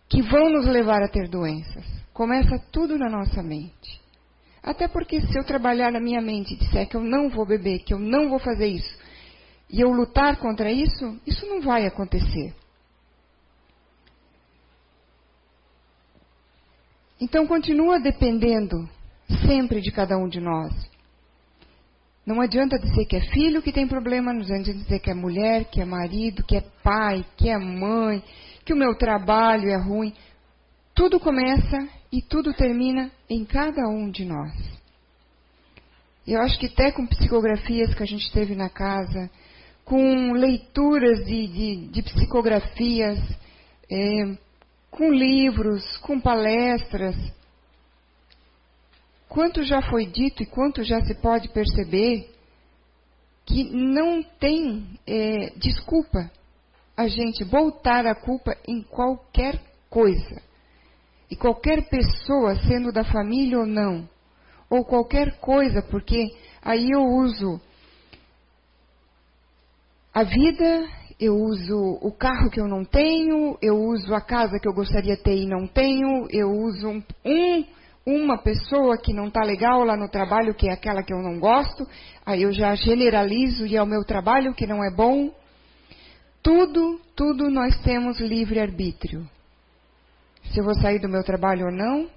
[0.09, 1.85] que vão nos levar a ter doenças.
[2.13, 4.06] Começa tudo na nossa mente.
[4.67, 7.85] Até porque se eu trabalhar na minha mente e disser que eu não vou beber,
[7.85, 8.99] que eu não vou fazer isso,
[9.71, 12.53] e eu lutar contra isso, isso não vai acontecer.
[17.21, 18.89] Então continua dependendo
[19.47, 20.73] sempre de cada um de nós.
[22.27, 25.67] Não adianta dizer que é filho que tem problema, não adianta dizer que é mulher,
[25.67, 28.21] que é marido, que é pai, que é mãe,
[28.65, 30.13] que o meu trabalho é ruim.
[30.93, 34.51] Tudo começa e tudo termina em cada um de nós.
[36.27, 39.31] Eu acho que até com psicografias que a gente teve na casa,
[39.85, 43.19] com leituras de, de, de psicografias,
[43.93, 44.35] é,
[44.91, 47.15] com livros, com palestras,
[49.29, 52.35] quanto já foi dito e quanto já se pode perceber
[53.45, 56.31] que não tem é, desculpa
[56.97, 60.46] a gente voltar a culpa em qualquer coisa.
[61.31, 64.09] E qualquer pessoa, sendo da família ou não,
[64.71, 66.29] ou qualquer coisa, porque
[66.63, 67.61] aí eu uso
[70.15, 70.89] a vida,
[71.21, 75.17] eu uso o carro que eu não tenho, eu uso a casa que eu gostaria
[75.17, 77.65] de ter e não tenho, eu uso um, um
[78.07, 81.41] uma pessoa que não está legal lá no trabalho, que é aquela que eu não
[81.41, 81.85] gosto,
[82.25, 85.35] aí eu já generalizo e é o meu trabalho que não é bom.
[86.41, 89.29] Tudo, tudo nós temos livre arbítrio.
[90.53, 92.11] Se eu vou sair do meu trabalho ou não,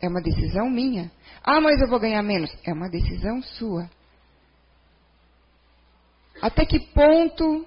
[0.00, 1.10] é uma decisão minha.
[1.42, 2.50] Ah, mas eu vou ganhar menos.
[2.64, 3.88] É uma decisão sua.
[6.40, 7.66] Até que ponto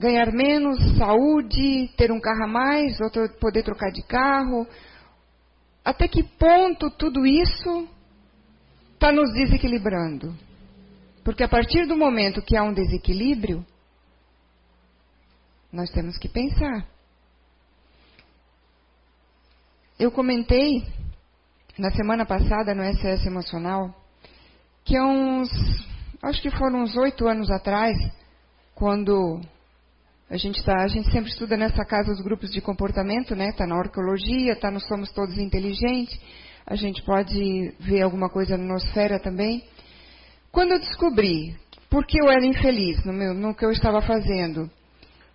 [0.00, 4.66] ganhar menos, saúde, ter um carro a mais, outro poder trocar de carro,
[5.84, 7.88] até que ponto tudo isso
[8.94, 10.34] está nos desequilibrando?
[11.22, 13.64] Porque a partir do momento que há um desequilíbrio,
[15.72, 16.86] nós temos que pensar.
[19.96, 20.84] Eu comentei
[21.78, 23.94] na semana passada no SS Emocional
[24.84, 25.48] que há uns,
[26.20, 27.96] acho que foram uns oito anos atrás,
[28.74, 29.40] quando
[30.28, 33.50] a gente, tá, a gente sempre estuda nessa casa os grupos de comportamento, né?
[33.50, 36.20] Está na arqueologia, está no Somos Todos Inteligentes.
[36.66, 39.64] A gente pode ver alguma coisa na nosfera também.
[40.50, 41.56] Quando eu descobri
[41.88, 44.68] por que eu era infeliz no, meu, no que eu estava fazendo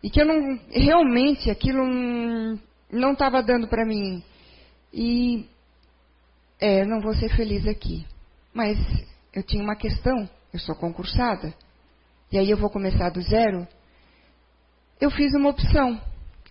[0.03, 1.81] e que eu não realmente aquilo
[2.91, 4.21] não estava dando para mim.
[4.93, 5.47] E
[6.59, 8.05] é, não vou ser feliz aqui.
[8.53, 8.77] Mas
[9.33, 11.53] eu tinha uma questão, eu sou concursada,
[12.31, 13.67] e aí eu vou começar do zero.
[14.99, 15.99] Eu fiz uma opção.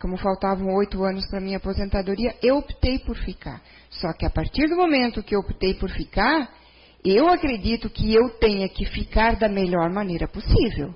[0.01, 3.61] Como faltavam oito anos para minha aposentadoria, eu optei por ficar.
[3.91, 6.49] Só que a partir do momento que eu optei por ficar,
[7.05, 10.95] eu acredito que eu tenha que ficar da melhor maneira possível.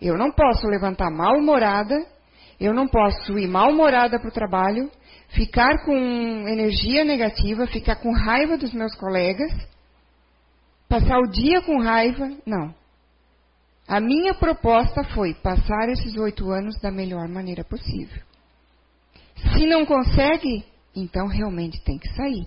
[0.00, 1.94] Eu não posso levantar mal-humorada,
[2.58, 4.90] eu não posso ir mal-humorada para o trabalho,
[5.28, 5.94] ficar com
[6.48, 9.52] energia negativa, ficar com raiva dos meus colegas,
[10.88, 12.30] passar o dia com raiva.
[12.46, 12.74] Não.
[13.86, 18.22] A minha proposta foi passar esses oito anos da melhor maneira possível.
[19.54, 20.64] Se não consegue,
[20.94, 22.46] então realmente tem que sair.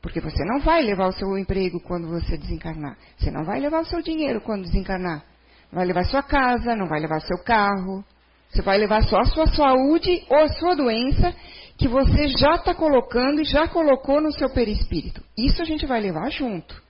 [0.00, 2.96] Porque você não vai levar o seu emprego quando você desencarnar.
[3.16, 5.24] Você não vai levar o seu dinheiro quando desencarnar.
[5.72, 8.04] Não vai levar sua casa, não vai levar seu carro.
[8.48, 11.34] Você vai levar só a sua saúde ou a sua doença
[11.78, 15.22] que você já está colocando e já colocou no seu perispírito.
[15.36, 16.82] Isso a gente vai levar junto.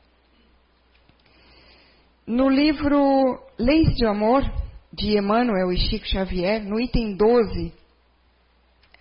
[2.27, 4.42] No livro Leis de Amor,
[4.92, 7.72] de Emmanuel e Chico Xavier, no item 12,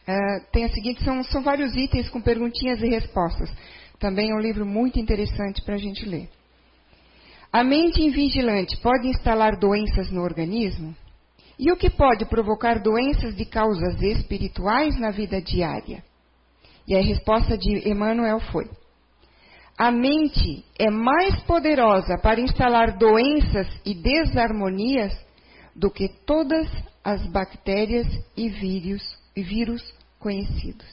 [0.08, 3.52] Uh, tem a seguinte, são, são vários itens com perguntinhas e respostas.
[4.00, 6.30] Também é um livro muito interessante para a gente ler.
[7.52, 10.96] A mente invigilante pode instalar doenças no organismo?
[11.60, 16.04] E o que pode provocar doenças de causas espirituais na vida diária?
[16.88, 18.70] E a resposta de Emmanuel foi:
[19.78, 25.14] A mente é mais poderosa para instalar doenças e desarmonias
[25.76, 26.68] do que todas
[27.04, 29.02] as bactérias e vírus,
[29.36, 29.82] vírus
[30.20, 30.88] conhecidos.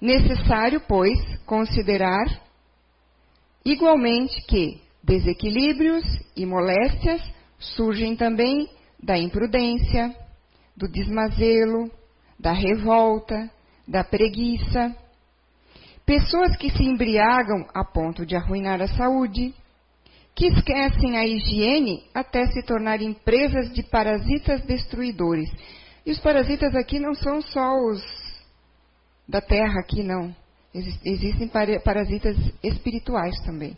[0.00, 2.26] Necessário, pois, considerar
[3.64, 6.04] igualmente que desequilíbrios
[6.36, 7.22] e moléstias
[7.58, 8.68] surgem também
[9.04, 10.14] da imprudência,
[10.76, 11.90] do desmazelo,
[12.38, 13.50] da revolta,
[13.86, 14.96] da preguiça.
[16.06, 19.54] Pessoas que se embriagam a ponto de arruinar a saúde,
[20.34, 25.48] que esquecem a higiene até se tornarem presas de parasitas destruidores
[26.06, 28.02] e os parasitas aqui não são só os
[29.26, 30.34] da terra aqui, não.
[30.74, 31.48] Existem
[31.82, 33.76] parasitas espirituais também.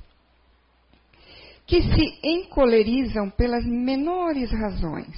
[1.66, 5.16] Que se encolerizam pelas menores razões,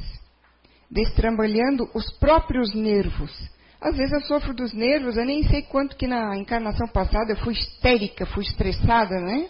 [0.90, 3.30] destrambalhando os próprios nervos.
[3.80, 7.37] Às vezes eu sofro dos nervos, eu nem sei quanto que na encarnação passada eu
[7.37, 9.48] fui histérica, fui estressada, né?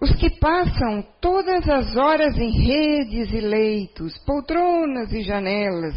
[0.00, 5.94] Os que passam todas as horas em redes e leitos, poltronas e janelas,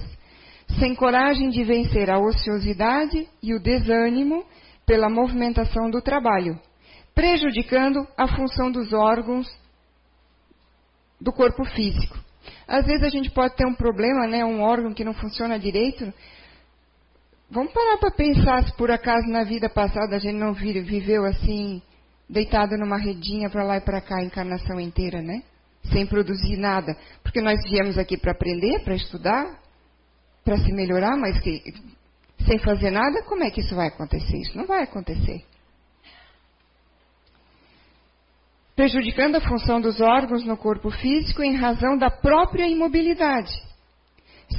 [0.80, 4.46] sem coragem de vencer a ociosidade e o desânimo
[4.86, 6.60] pela movimentação do trabalho,
[7.16, 9.48] prejudicando a função dos órgãos
[11.20, 12.20] do corpo físico.
[12.68, 16.14] Às vezes a gente pode ter um problema, né, um órgão que não funciona direito.
[17.50, 21.82] Vamos parar para pensar se por acaso na vida passada a gente não viveu assim
[22.28, 25.44] deitado numa redinha para lá e para cá a encarnação inteira, né?
[25.94, 26.98] Sem produzir nada.
[27.24, 29.60] Porque nós viemos aqui para aprender, para estudar,
[30.44, 31.62] para se melhorar, mas que,
[32.46, 34.38] sem fazer nada, como é que isso vai acontecer?
[34.38, 35.44] Isso não vai acontecer.
[38.76, 43.54] Prejudicando a função dos órgãos no corpo físico em razão da própria imobilidade.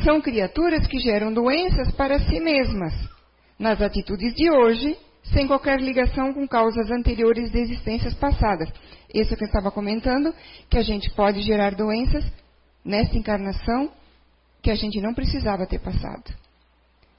[0.03, 2.95] São criaturas que geram doenças para si mesmas.
[3.59, 4.97] Nas atitudes de hoje,
[5.33, 8.71] sem qualquer ligação com causas anteriores de existências passadas.
[9.13, 10.35] Isso que eu estava comentando,
[10.71, 12.25] que a gente pode gerar doenças
[12.85, 13.91] nessa encarnação
[14.63, 16.35] que a gente não precisava ter passado.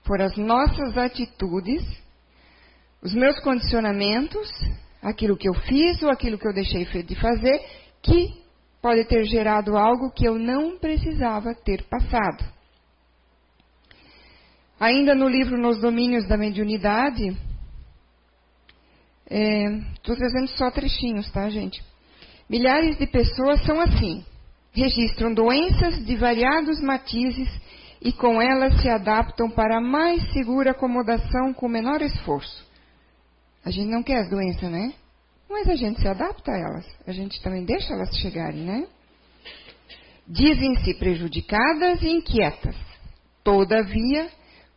[0.03, 1.83] Foram as nossas atitudes,
[3.01, 4.49] os meus condicionamentos,
[5.01, 7.60] aquilo que eu fiz ou aquilo que eu deixei de fazer,
[8.01, 8.33] que
[8.81, 12.43] pode ter gerado algo que eu não precisava ter passado.
[14.79, 17.36] Ainda no livro Nos Domínios da Mediunidade,
[19.29, 21.83] Estou é, trazendo só trechinhos, tá, gente?
[22.49, 24.23] Milhares de pessoas são assim.
[24.71, 27.50] Registram doenças de variados matizes
[28.02, 32.65] e com elas se adaptam para a mais segura acomodação com menor esforço.
[33.67, 34.93] A gente não quer as doenças, né?
[35.49, 36.85] Mas a gente se adapta a elas.
[37.05, 38.87] A gente também deixa elas chegarem, né?
[40.25, 42.77] Dizem-se prejudicadas e inquietas.
[43.43, 44.29] Todavia,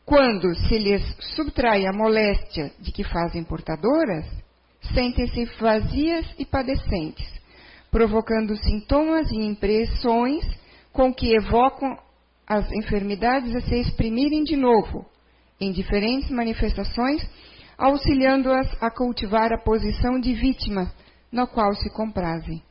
[0.04, 1.02] quando se lhes
[1.36, 4.26] subtrai a moléstia de que fazem portadoras,
[4.92, 7.28] sentem-se vazias e padecentes,
[7.92, 10.44] provocando sintomas e impressões
[10.92, 11.96] com que evocam
[12.44, 15.06] as enfermidades a se exprimirem de novo,
[15.60, 17.24] em diferentes manifestações,
[17.80, 20.92] auxiliando-as a cultivar a posição de vítima,
[21.32, 22.62] na qual se comprazem.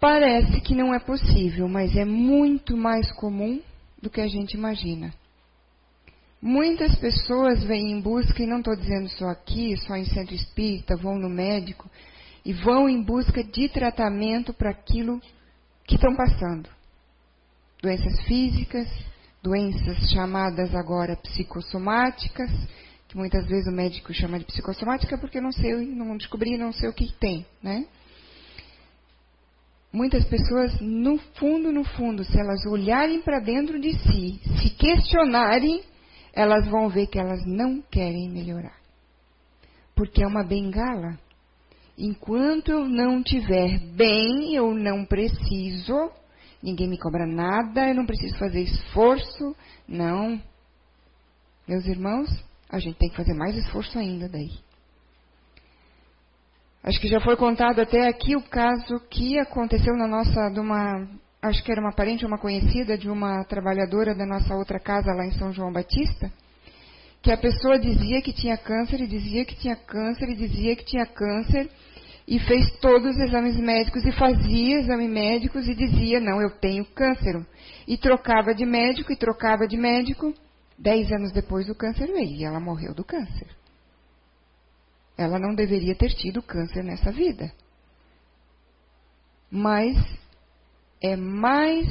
[0.00, 3.60] Parece que não é possível, mas é muito mais comum
[4.02, 5.14] do que a gente imagina.
[6.42, 10.96] Muitas pessoas vêm em busca, e não estou dizendo só aqui, só em centro espírita,
[10.96, 11.88] vão no médico,
[12.44, 15.20] e vão em busca de tratamento para aquilo
[15.86, 16.68] que estão passando.
[17.80, 18.88] Doenças físicas,
[19.42, 22.50] doenças chamadas agora psicossomáticas,
[23.10, 26.88] que muitas vezes o médico chama de psicossomática porque não sei, não descobri, não sei
[26.88, 27.84] o que tem, né?
[29.92, 35.82] Muitas pessoas, no fundo, no fundo, se elas olharem para dentro de si, se questionarem,
[36.32, 38.78] elas vão ver que elas não querem melhorar.
[39.96, 41.18] Porque é uma bengala.
[41.98, 46.12] Enquanto eu não tiver bem, eu não preciso,
[46.62, 49.56] ninguém me cobra nada, eu não preciso fazer esforço.
[49.88, 50.40] Não.
[51.66, 52.30] Meus irmãos,
[52.70, 54.50] a gente tem que fazer mais esforço ainda daí.
[56.82, 61.06] Acho que já foi contado até aqui o caso que aconteceu na nossa, de uma,
[61.42, 65.26] acho que era uma parente, uma conhecida de uma trabalhadora da nossa outra casa lá
[65.26, 66.32] em São João Batista,
[67.20, 70.84] que a pessoa dizia que tinha câncer e dizia que tinha câncer e dizia que
[70.84, 71.68] tinha câncer
[72.26, 76.84] e fez todos os exames médicos e fazia exames médicos e dizia, não, eu tenho
[76.84, 77.44] câncer.
[77.86, 80.32] E trocava de médico e trocava de médico.
[80.80, 83.46] Dez anos depois o câncer veio e ela morreu do câncer
[85.20, 87.52] ela não deveria ter tido câncer nessa vida.
[89.50, 89.96] Mas
[91.02, 91.86] é mais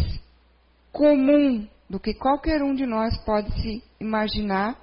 [0.92, 4.80] comum do que qualquer um de nós pode se imaginar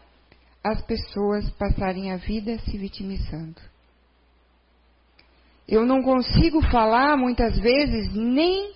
[0.62, 3.60] as pessoas passarem a vida se vitimizando.
[5.66, 8.74] Eu não consigo falar muitas vezes nem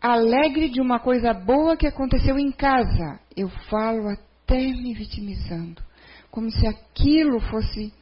[0.00, 3.18] alegre de uma coisa boa que aconteceu em casa.
[3.34, 4.10] Eu falo
[4.48, 5.82] até me vitimizando,
[6.30, 7.92] como se aquilo fosse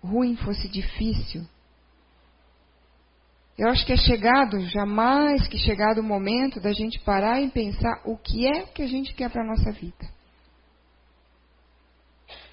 [0.00, 1.44] ruim, fosse difícil.
[3.58, 8.00] Eu acho que é chegado, jamais que chegado o momento da gente parar e pensar
[8.04, 10.08] o que é que a gente quer para a nossa vida.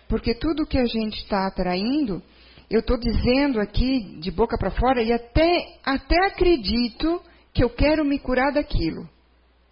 [0.08, 2.24] Porque tudo que a gente está atraindo,
[2.68, 7.22] eu estou dizendo aqui de boca para fora e até, até acredito
[7.54, 9.08] que eu quero me curar daquilo.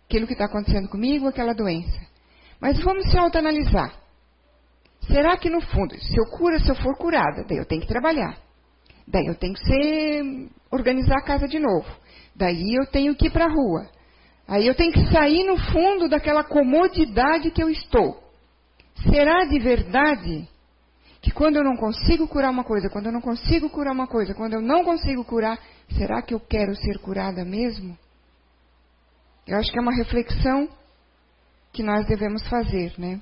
[0.05, 2.12] Aquilo que está acontecendo comigo, aquela doença.
[2.63, 3.93] Mas vamos se autoanalisar.
[5.11, 7.87] Será que no fundo, se eu cura, se eu for curada, daí eu tenho que
[7.89, 8.37] trabalhar.
[9.05, 11.85] Daí eu tenho que ser, organizar a casa de novo.
[12.33, 13.89] Daí eu tenho que ir para a rua.
[14.47, 18.23] Aí eu tenho que sair no fundo daquela comodidade que eu estou.
[19.09, 20.47] Será de verdade
[21.21, 24.33] que quando eu não consigo curar uma coisa, quando eu não consigo curar uma coisa,
[24.33, 25.59] quando eu não consigo curar,
[25.97, 27.97] será que eu quero ser curada mesmo?
[29.45, 30.69] Eu acho que é uma reflexão
[31.73, 33.19] que nós devemos fazer, né?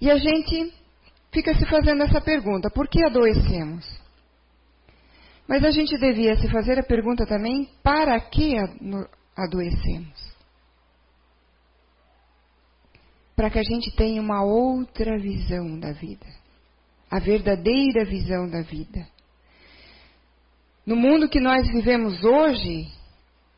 [0.00, 0.74] E a gente
[1.32, 3.86] fica se fazendo essa pergunta: por que adoecemos?
[5.46, 8.54] Mas a gente devia se fazer a pergunta também: para que
[9.36, 10.32] adoecemos?
[13.36, 16.26] Para que a gente tenha uma outra visão da vida,
[17.10, 19.06] a verdadeira visão da vida.
[20.84, 22.88] No mundo que nós vivemos hoje,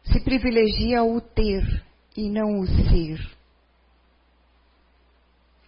[0.04, 1.82] se privilegia o ter
[2.14, 3.34] e não o ser.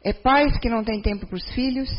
[0.07, 1.91] É pais que não têm tempo para os filhos.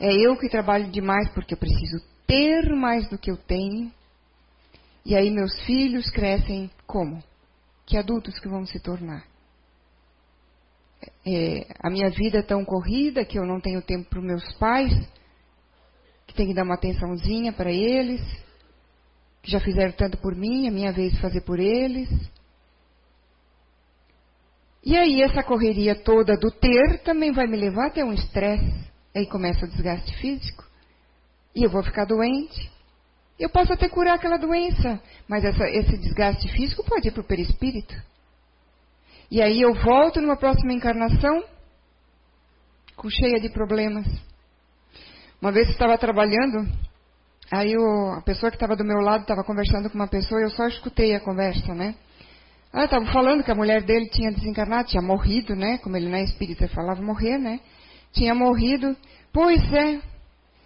[0.00, 3.92] É eu que trabalho demais porque eu preciso ter mais do que eu tenho.
[5.04, 7.22] E aí meus filhos crescem como?
[7.84, 9.26] Que adultos que vão se tornar.
[11.26, 14.54] É, a minha vida é tão corrida que eu não tenho tempo para os meus
[14.54, 14.94] pais,
[16.26, 18.22] que tem que dar uma atençãozinha para eles,
[19.42, 22.08] que já fizeram tanto por mim, é minha vez fazer por eles.
[24.86, 28.72] E aí essa correria toda do ter também vai me levar até um estresse.
[29.12, 30.64] Aí começa o desgaste físico.
[31.56, 32.70] E eu vou ficar doente.
[33.36, 37.26] Eu posso até curar aquela doença, mas essa, esse desgaste físico pode ir para o
[37.26, 38.00] perispírito.
[39.28, 41.42] E aí eu volto numa próxima encarnação
[42.94, 44.06] com cheia de problemas.
[45.42, 46.64] Uma vez eu estava trabalhando,
[47.50, 47.74] aí
[48.16, 50.68] a pessoa que estava do meu lado estava conversando com uma pessoa e eu só
[50.68, 51.96] escutei a conversa, né?
[52.78, 55.78] Ah, estava falando que a mulher dele tinha desencarnado, tinha morrido, né?
[55.78, 57.58] Como ele não é espírita, falava morrer, né?
[58.12, 58.94] Tinha morrido.
[59.32, 59.98] Pois é.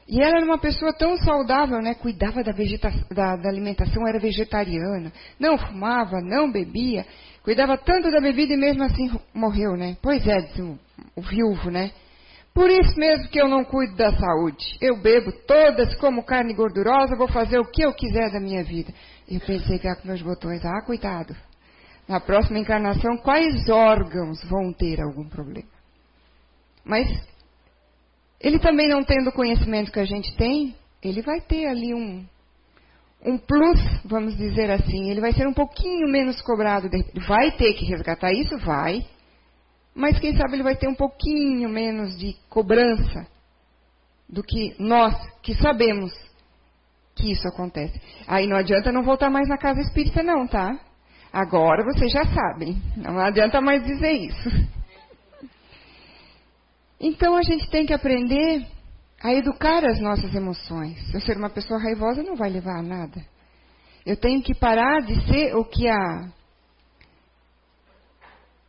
[0.08, 1.94] E ela era uma pessoa tão saudável, né?
[1.94, 5.12] Cuidava da, da, da alimentação, era vegetariana.
[5.38, 7.06] Não fumava, não bebia.
[7.44, 9.96] Cuidava tanto da bebida e mesmo assim morreu, né?
[10.02, 10.76] Pois é, disse o,
[11.14, 11.92] o viúvo, né?
[12.52, 14.76] Por isso mesmo que eu não cuido da saúde.
[14.80, 18.92] Eu bebo todas, como carne gordurosa, vou fazer o que eu quiser da minha vida.
[19.30, 20.60] Eu pensei que era com meus botões.
[20.64, 21.36] Ah, cuidado
[22.10, 25.68] na próxima encarnação, quais órgãos vão ter algum problema.
[26.84, 27.08] Mas
[28.40, 32.26] ele também não tendo o conhecimento que a gente tem, ele vai ter ali um,
[33.24, 35.08] um plus, vamos dizer assim.
[35.08, 36.90] Ele vai ser um pouquinho menos cobrado.
[37.28, 38.58] Vai ter que resgatar isso?
[38.58, 39.06] Vai.
[39.94, 43.24] Mas quem sabe ele vai ter um pouquinho menos de cobrança
[44.28, 46.12] do que nós que sabemos
[47.14, 48.00] que isso acontece.
[48.26, 50.89] Aí não adianta não voltar mais na casa espírita, não, tá?
[51.32, 52.80] Agora vocês já sabem.
[52.96, 54.48] Não adianta mais dizer isso.
[57.00, 58.66] Então a gente tem que aprender
[59.22, 60.98] a educar as nossas emoções.
[61.14, 63.24] Eu ser uma pessoa raivosa, não vai levar a nada.
[64.04, 66.28] Eu tenho que parar de ser o que a,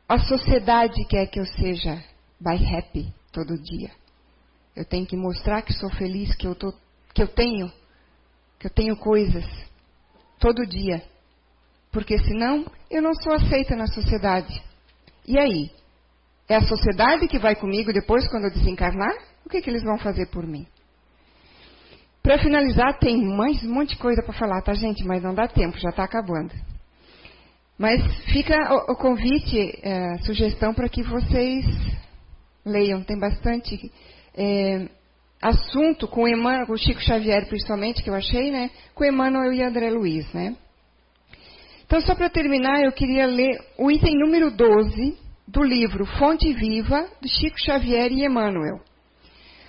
[0.08, 2.04] a sociedade quer que eu seja
[2.40, 3.92] by happy todo dia.
[4.76, 6.74] Eu tenho que mostrar que sou feliz, que eu, tô,
[7.14, 7.72] que eu tenho,
[8.60, 9.46] que eu tenho coisas
[10.40, 11.02] todo dia.
[11.92, 14.64] Porque senão eu não sou aceita na sociedade.
[15.28, 15.70] E aí?
[16.48, 19.14] É a sociedade que vai comigo depois quando eu desencarnar?
[19.46, 20.66] O que, que eles vão fazer por mim?
[22.24, 25.04] Para finalizar, tem mais um monte de coisa para falar, tá, gente?
[25.04, 26.54] Mas não dá tempo, já está acabando.
[27.78, 31.66] Mas fica o, o convite, é, sugestão para que vocês
[32.64, 33.02] leiam.
[33.02, 33.92] Tem bastante
[34.36, 34.88] é,
[35.42, 38.70] assunto com Emmanuel, com o Chico Xavier, principalmente, que eu achei, né?
[38.94, 40.56] Com Emmanuel e André Luiz, né?
[41.92, 47.06] Então, só para terminar, eu queria ler o item número 12 do livro Fonte Viva,
[47.22, 48.80] do Chico Xavier e Emmanuel.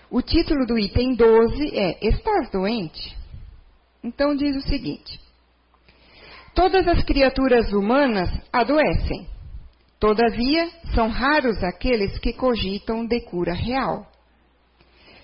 [0.09, 3.19] O título do item 12 é Estás doente?
[4.05, 5.19] Então diz o seguinte:
[6.55, 9.27] Todas as criaturas humanas adoecem.
[9.99, 14.07] Todavia, são raros aqueles que cogitam de cura real.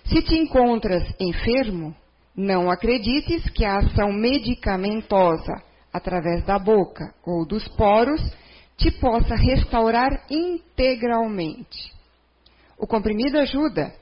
[0.03, 1.95] Se te encontras enfermo,
[2.37, 8.21] não acredites que a ação medicamentosa, através da boca ou dos poros,
[8.77, 11.93] te possa restaurar integralmente.
[12.79, 13.93] O comprimido ajuda,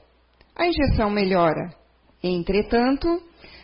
[0.55, 1.73] a injeção melhora.
[2.21, 3.21] Entretanto,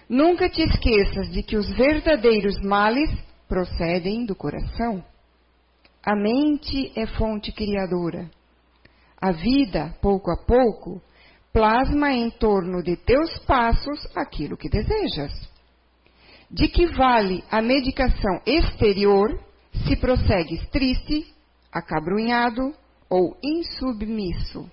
[0.10, 3.10] nunca te esqueças de que os verdadeiros males
[3.48, 5.04] procedem do coração.
[6.04, 8.30] A mente é fonte criadora.
[9.22, 11.02] A vida, pouco a pouco,
[11.54, 15.53] plasma em torno de teus passos aquilo que desejas.
[16.54, 19.44] De que vale a medicação exterior
[19.88, 21.26] se prossegues triste,
[21.72, 22.72] acabrunhado
[23.10, 24.70] ou insubmisso?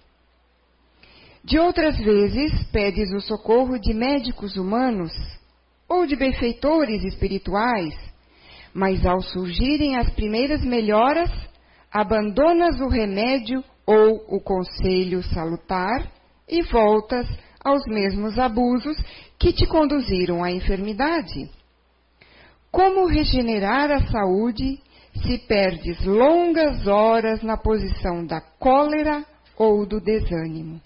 [1.42, 5.10] De outras vezes, pedes o socorro de médicos humanos
[5.88, 7.94] ou de benfeitores espirituais,
[8.74, 11.30] mas ao surgirem as primeiras melhoras,
[11.90, 16.12] abandonas o remédio ou o conselho salutar
[16.46, 17.26] e voltas
[17.64, 18.98] aos mesmos abusos
[19.38, 21.48] que te conduziram à enfermidade.
[22.70, 24.78] Como regenerar a saúde
[25.26, 29.24] se perdes longas horas na posição da cólera
[29.56, 30.80] ou do desânimo?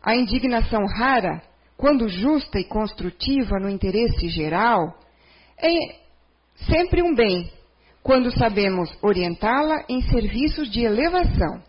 [0.00, 1.42] A indignação rara,
[1.76, 4.94] quando justa e construtiva no interesse geral,
[5.58, 5.96] é
[6.70, 7.50] sempre um bem,
[8.00, 11.60] quando sabemos orientá-la em serviços de elevação.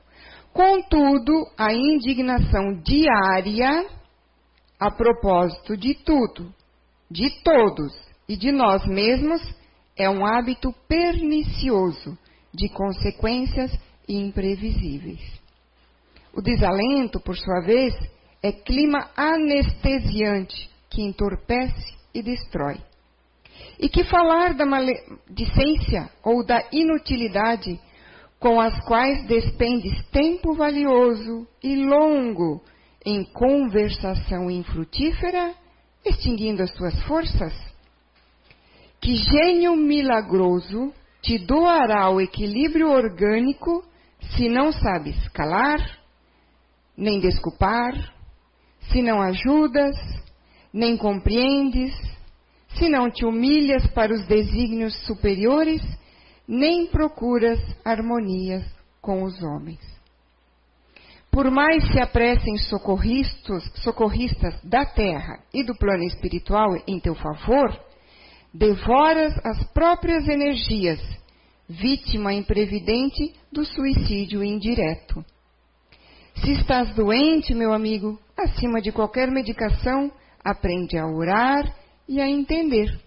[0.53, 3.87] Contudo, a indignação diária,
[4.79, 6.53] a propósito de tudo,
[7.09, 9.41] de todos e de nós mesmos,
[9.97, 12.17] é um hábito pernicioso,
[12.53, 13.71] de consequências
[14.07, 15.21] imprevisíveis.
[16.33, 17.93] O desalento, por sua vez,
[18.41, 22.77] é clima anestesiante que entorpece e destrói.
[23.79, 27.79] E que falar da maledicência ou da inutilidade
[28.39, 32.61] com as quais despendes tempo valioso e longo
[33.05, 35.53] em conversação infrutífera,
[36.05, 37.74] extinguindo as tuas forças?
[39.05, 40.91] Que gênio milagroso
[41.21, 43.85] te doará o equilíbrio orgânico
[44.31, 45.77] se não sabes calar,
[46.97, 47.93] nem desculpar,
[48.89, 49.95] se não ajudas,
[50.73, 51.93] nem compreendes,
[52.69, 55.83] se não te humilhas para os desígnios superiores,
[56.47, 58.65] nem procuras harmonias
[59.03, 59.81] com os homens.
[61.29, 63.69] Por mais se apressem socorristas,
[64.63, 67.84] da terra e do plano espiritual em teu favor,
[68.57, 70.99] devoras as próprias energias,
[71.67, 75.23] vítima imprevidente do suicídio indireto.
[76.35, 80.09] Se estás doente, meu amigo, acima de qualquer medicação,
[80.43, 81.75] aprende a orar
[82.07, 82.97] e a entender,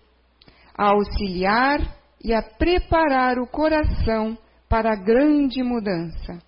[0.77, 4.37] a auxiliar e a preparar o coração
[4.69, 6.43] para a grande mudança.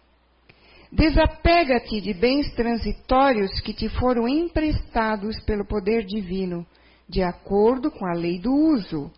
[0.93, 6.67] Desapega-te de bens transitórios que te foram emprestados pelo poder divino,
[7.11, 9.11] de acordo com a lei do uso.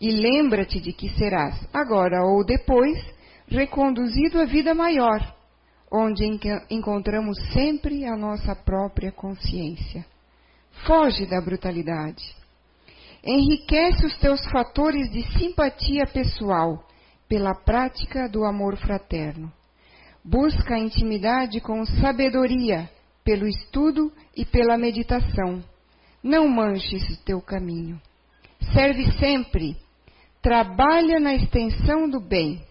[0.00, 2.98] E lembra-te de que serás, agora ou depois,
[3.46, 5.20] reconduzido à vida maior,
[5.92, 6.24] onde
[6.70, 10.06] encontramos sempre a nossa própria consciência.
[10.86, 12.24] Foge da brutalidade.
[13.22, 16.84] Enriquece os teus fatores de simpatia pessoal
[17.28, 19.52] pela prática do amor fraterno.
[20.24, 22.88] Busca a intimidade com sabedoria
[23.24, 25.62] pelo estudo e pela meditação.
[26.22, 28.00] Não manches o teu caminho.
[28.72, 29.76] Serve sempre.
[30.42, 32.62] Trabalha na extensão do bem.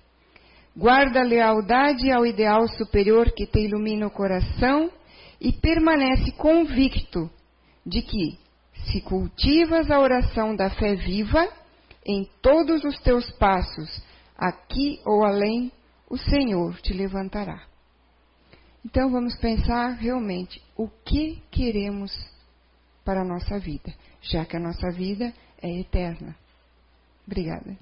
[0.75, 4.91] Guarda lealdade ao ideal superior que te ilumina o coração
[5.39, 7.29] e permanece convicto
[7.85, 8.37] de que,
[8.85, 11.47] se cultivas a oração da fé viva,
[12.05, 14.01] em todos os teus passos,
[14.37, 15.71] aqui ou além,
[16.09, 17.65] o Senhor te levantará.
[18.85, 22.11] Então vamos pensar realmente o que queremos
[23.07, 26.35] para a nossa vida, já que a nossa vida é eterna.
[27.25, 27.77] Obrigada.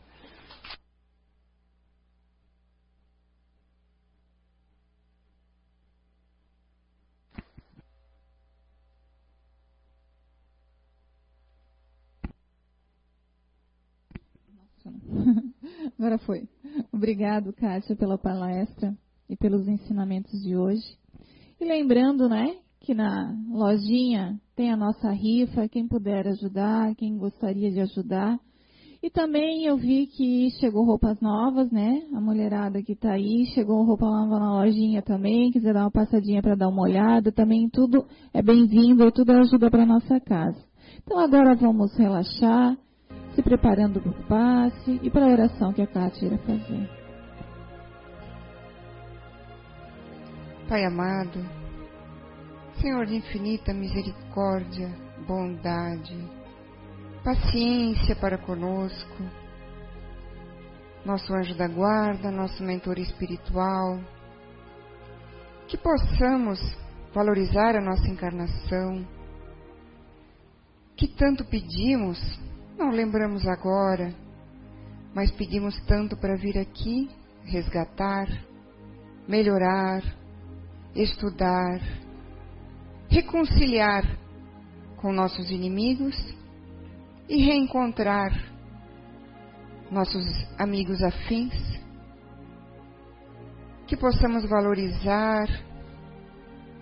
[15.98, 16.48] Agora foi.
[16.92, 18.96] Obrigado, Kátia, pela palestra
[19.28, 21.00] e pelos ensinamentos de hoje.
[21.60, 27.72] E lembrando, né, que na lojinha tem a nossa rifa, quem puder ajudar, quem gostaria
[27.72, 28.40] de ajudar.
[29.02, 32.04] E também eu vi que chegou roupas novas, né?
[32.14, 36.42] A mulherada que tá aí, chegou roupa nova na lojinha também, quiser dar uma passadinha
[36.42, 40.58] para dar uma olhada, também tudo é bem-vindo, tudo ajuda para nossa casa.
[41.04, 42.78] Então agora vamos relaxar,
[43.34, 46.90] se preparando para o passe e para a oração que a Kátia irá fazer.
[50.68, 51.65] Pai amado,
[52.82, 54.90] Senhor de infinita misericórdia,
[55.26, 56.16] bondade,
[57.24, 59.24] paciência para conosco,
[61.06, 64.00] nosso anjo da guarda, nosso mentor espiritual,
[65.68, 66.60] que possamos
[67.14, 69.08] valorizar a nossa encarnação,
[70.98, 72.20] que tanto pedimos,
[72.78, 74.14] não lembramos agora,
[75.14, 77.10] mas pedimos tanto para vir aqui
[77.46, 78.28] resgatar,
[79.28, 80.04] melhorar,
[80.94, 81.80] estudar,
[83.16, 84.04] reconciliar
[84.98, 86.18] com nossos inimigos
[87.30, 88.30] e reencontrar
[89.90, 90.26] nossos
[90.58, 91.54] amigos afins,
[93.88, 95.48] que possamos valorizar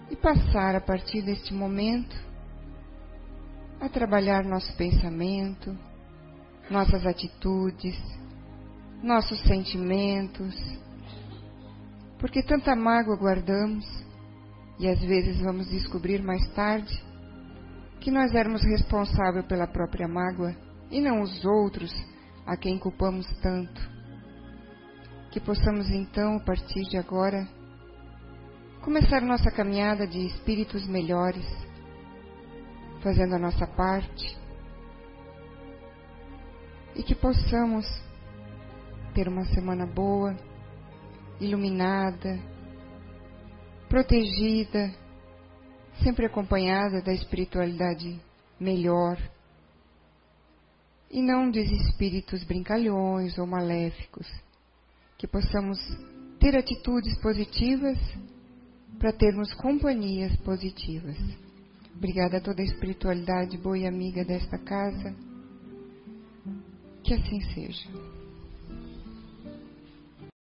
[0.10, 2.16] e passar a partir deste momento
[3.80, 5.78] a trabalhar nosso pensamento,
[6.68, 7.96] nossas atitudes,
[9.04, 10.56] nossos sentimentos,
[12.18, 13.86] porque tanta mágoa guardamos
[14.80, 16.94] e às vezes vamos descobrir mais tarde
[18.00, 20.56] que nós éramos responsáveis pela própria mágoa
[20.92, 21.92] e não os outros
[22.46, 23.82] a quem culpamos tanto.
[25.32, 27.48] Que possamos então, a partir de agora,
[28.82, 31.46] começar nossa caminhada de espíritos melhores,
[33.02, 34.38] fazendo a nossa parte,
[36.96, 37.86] e que possamos
[39.16, 40.36] ter uma semana boa,
[41.40, 42.40] iluminada,
[43.94, 44.92] protegida,
[46.04, 48.20] sempre acompanhada da espiritualidade
[48.60, 49.22] melhor
[51.12, 54.28] e não dos espíritos brincalhões ou maléficos,
[55.16, 55.78] que possamos
[56.40, 58.00] ter atitudes positivas
[58.98, 61.16] para termos companhias positivas.
[61.96, 65.16] Obrigada a toda a espiritualidade boa e amiga desta casa.
[67.04, 68.13] Que assim seja.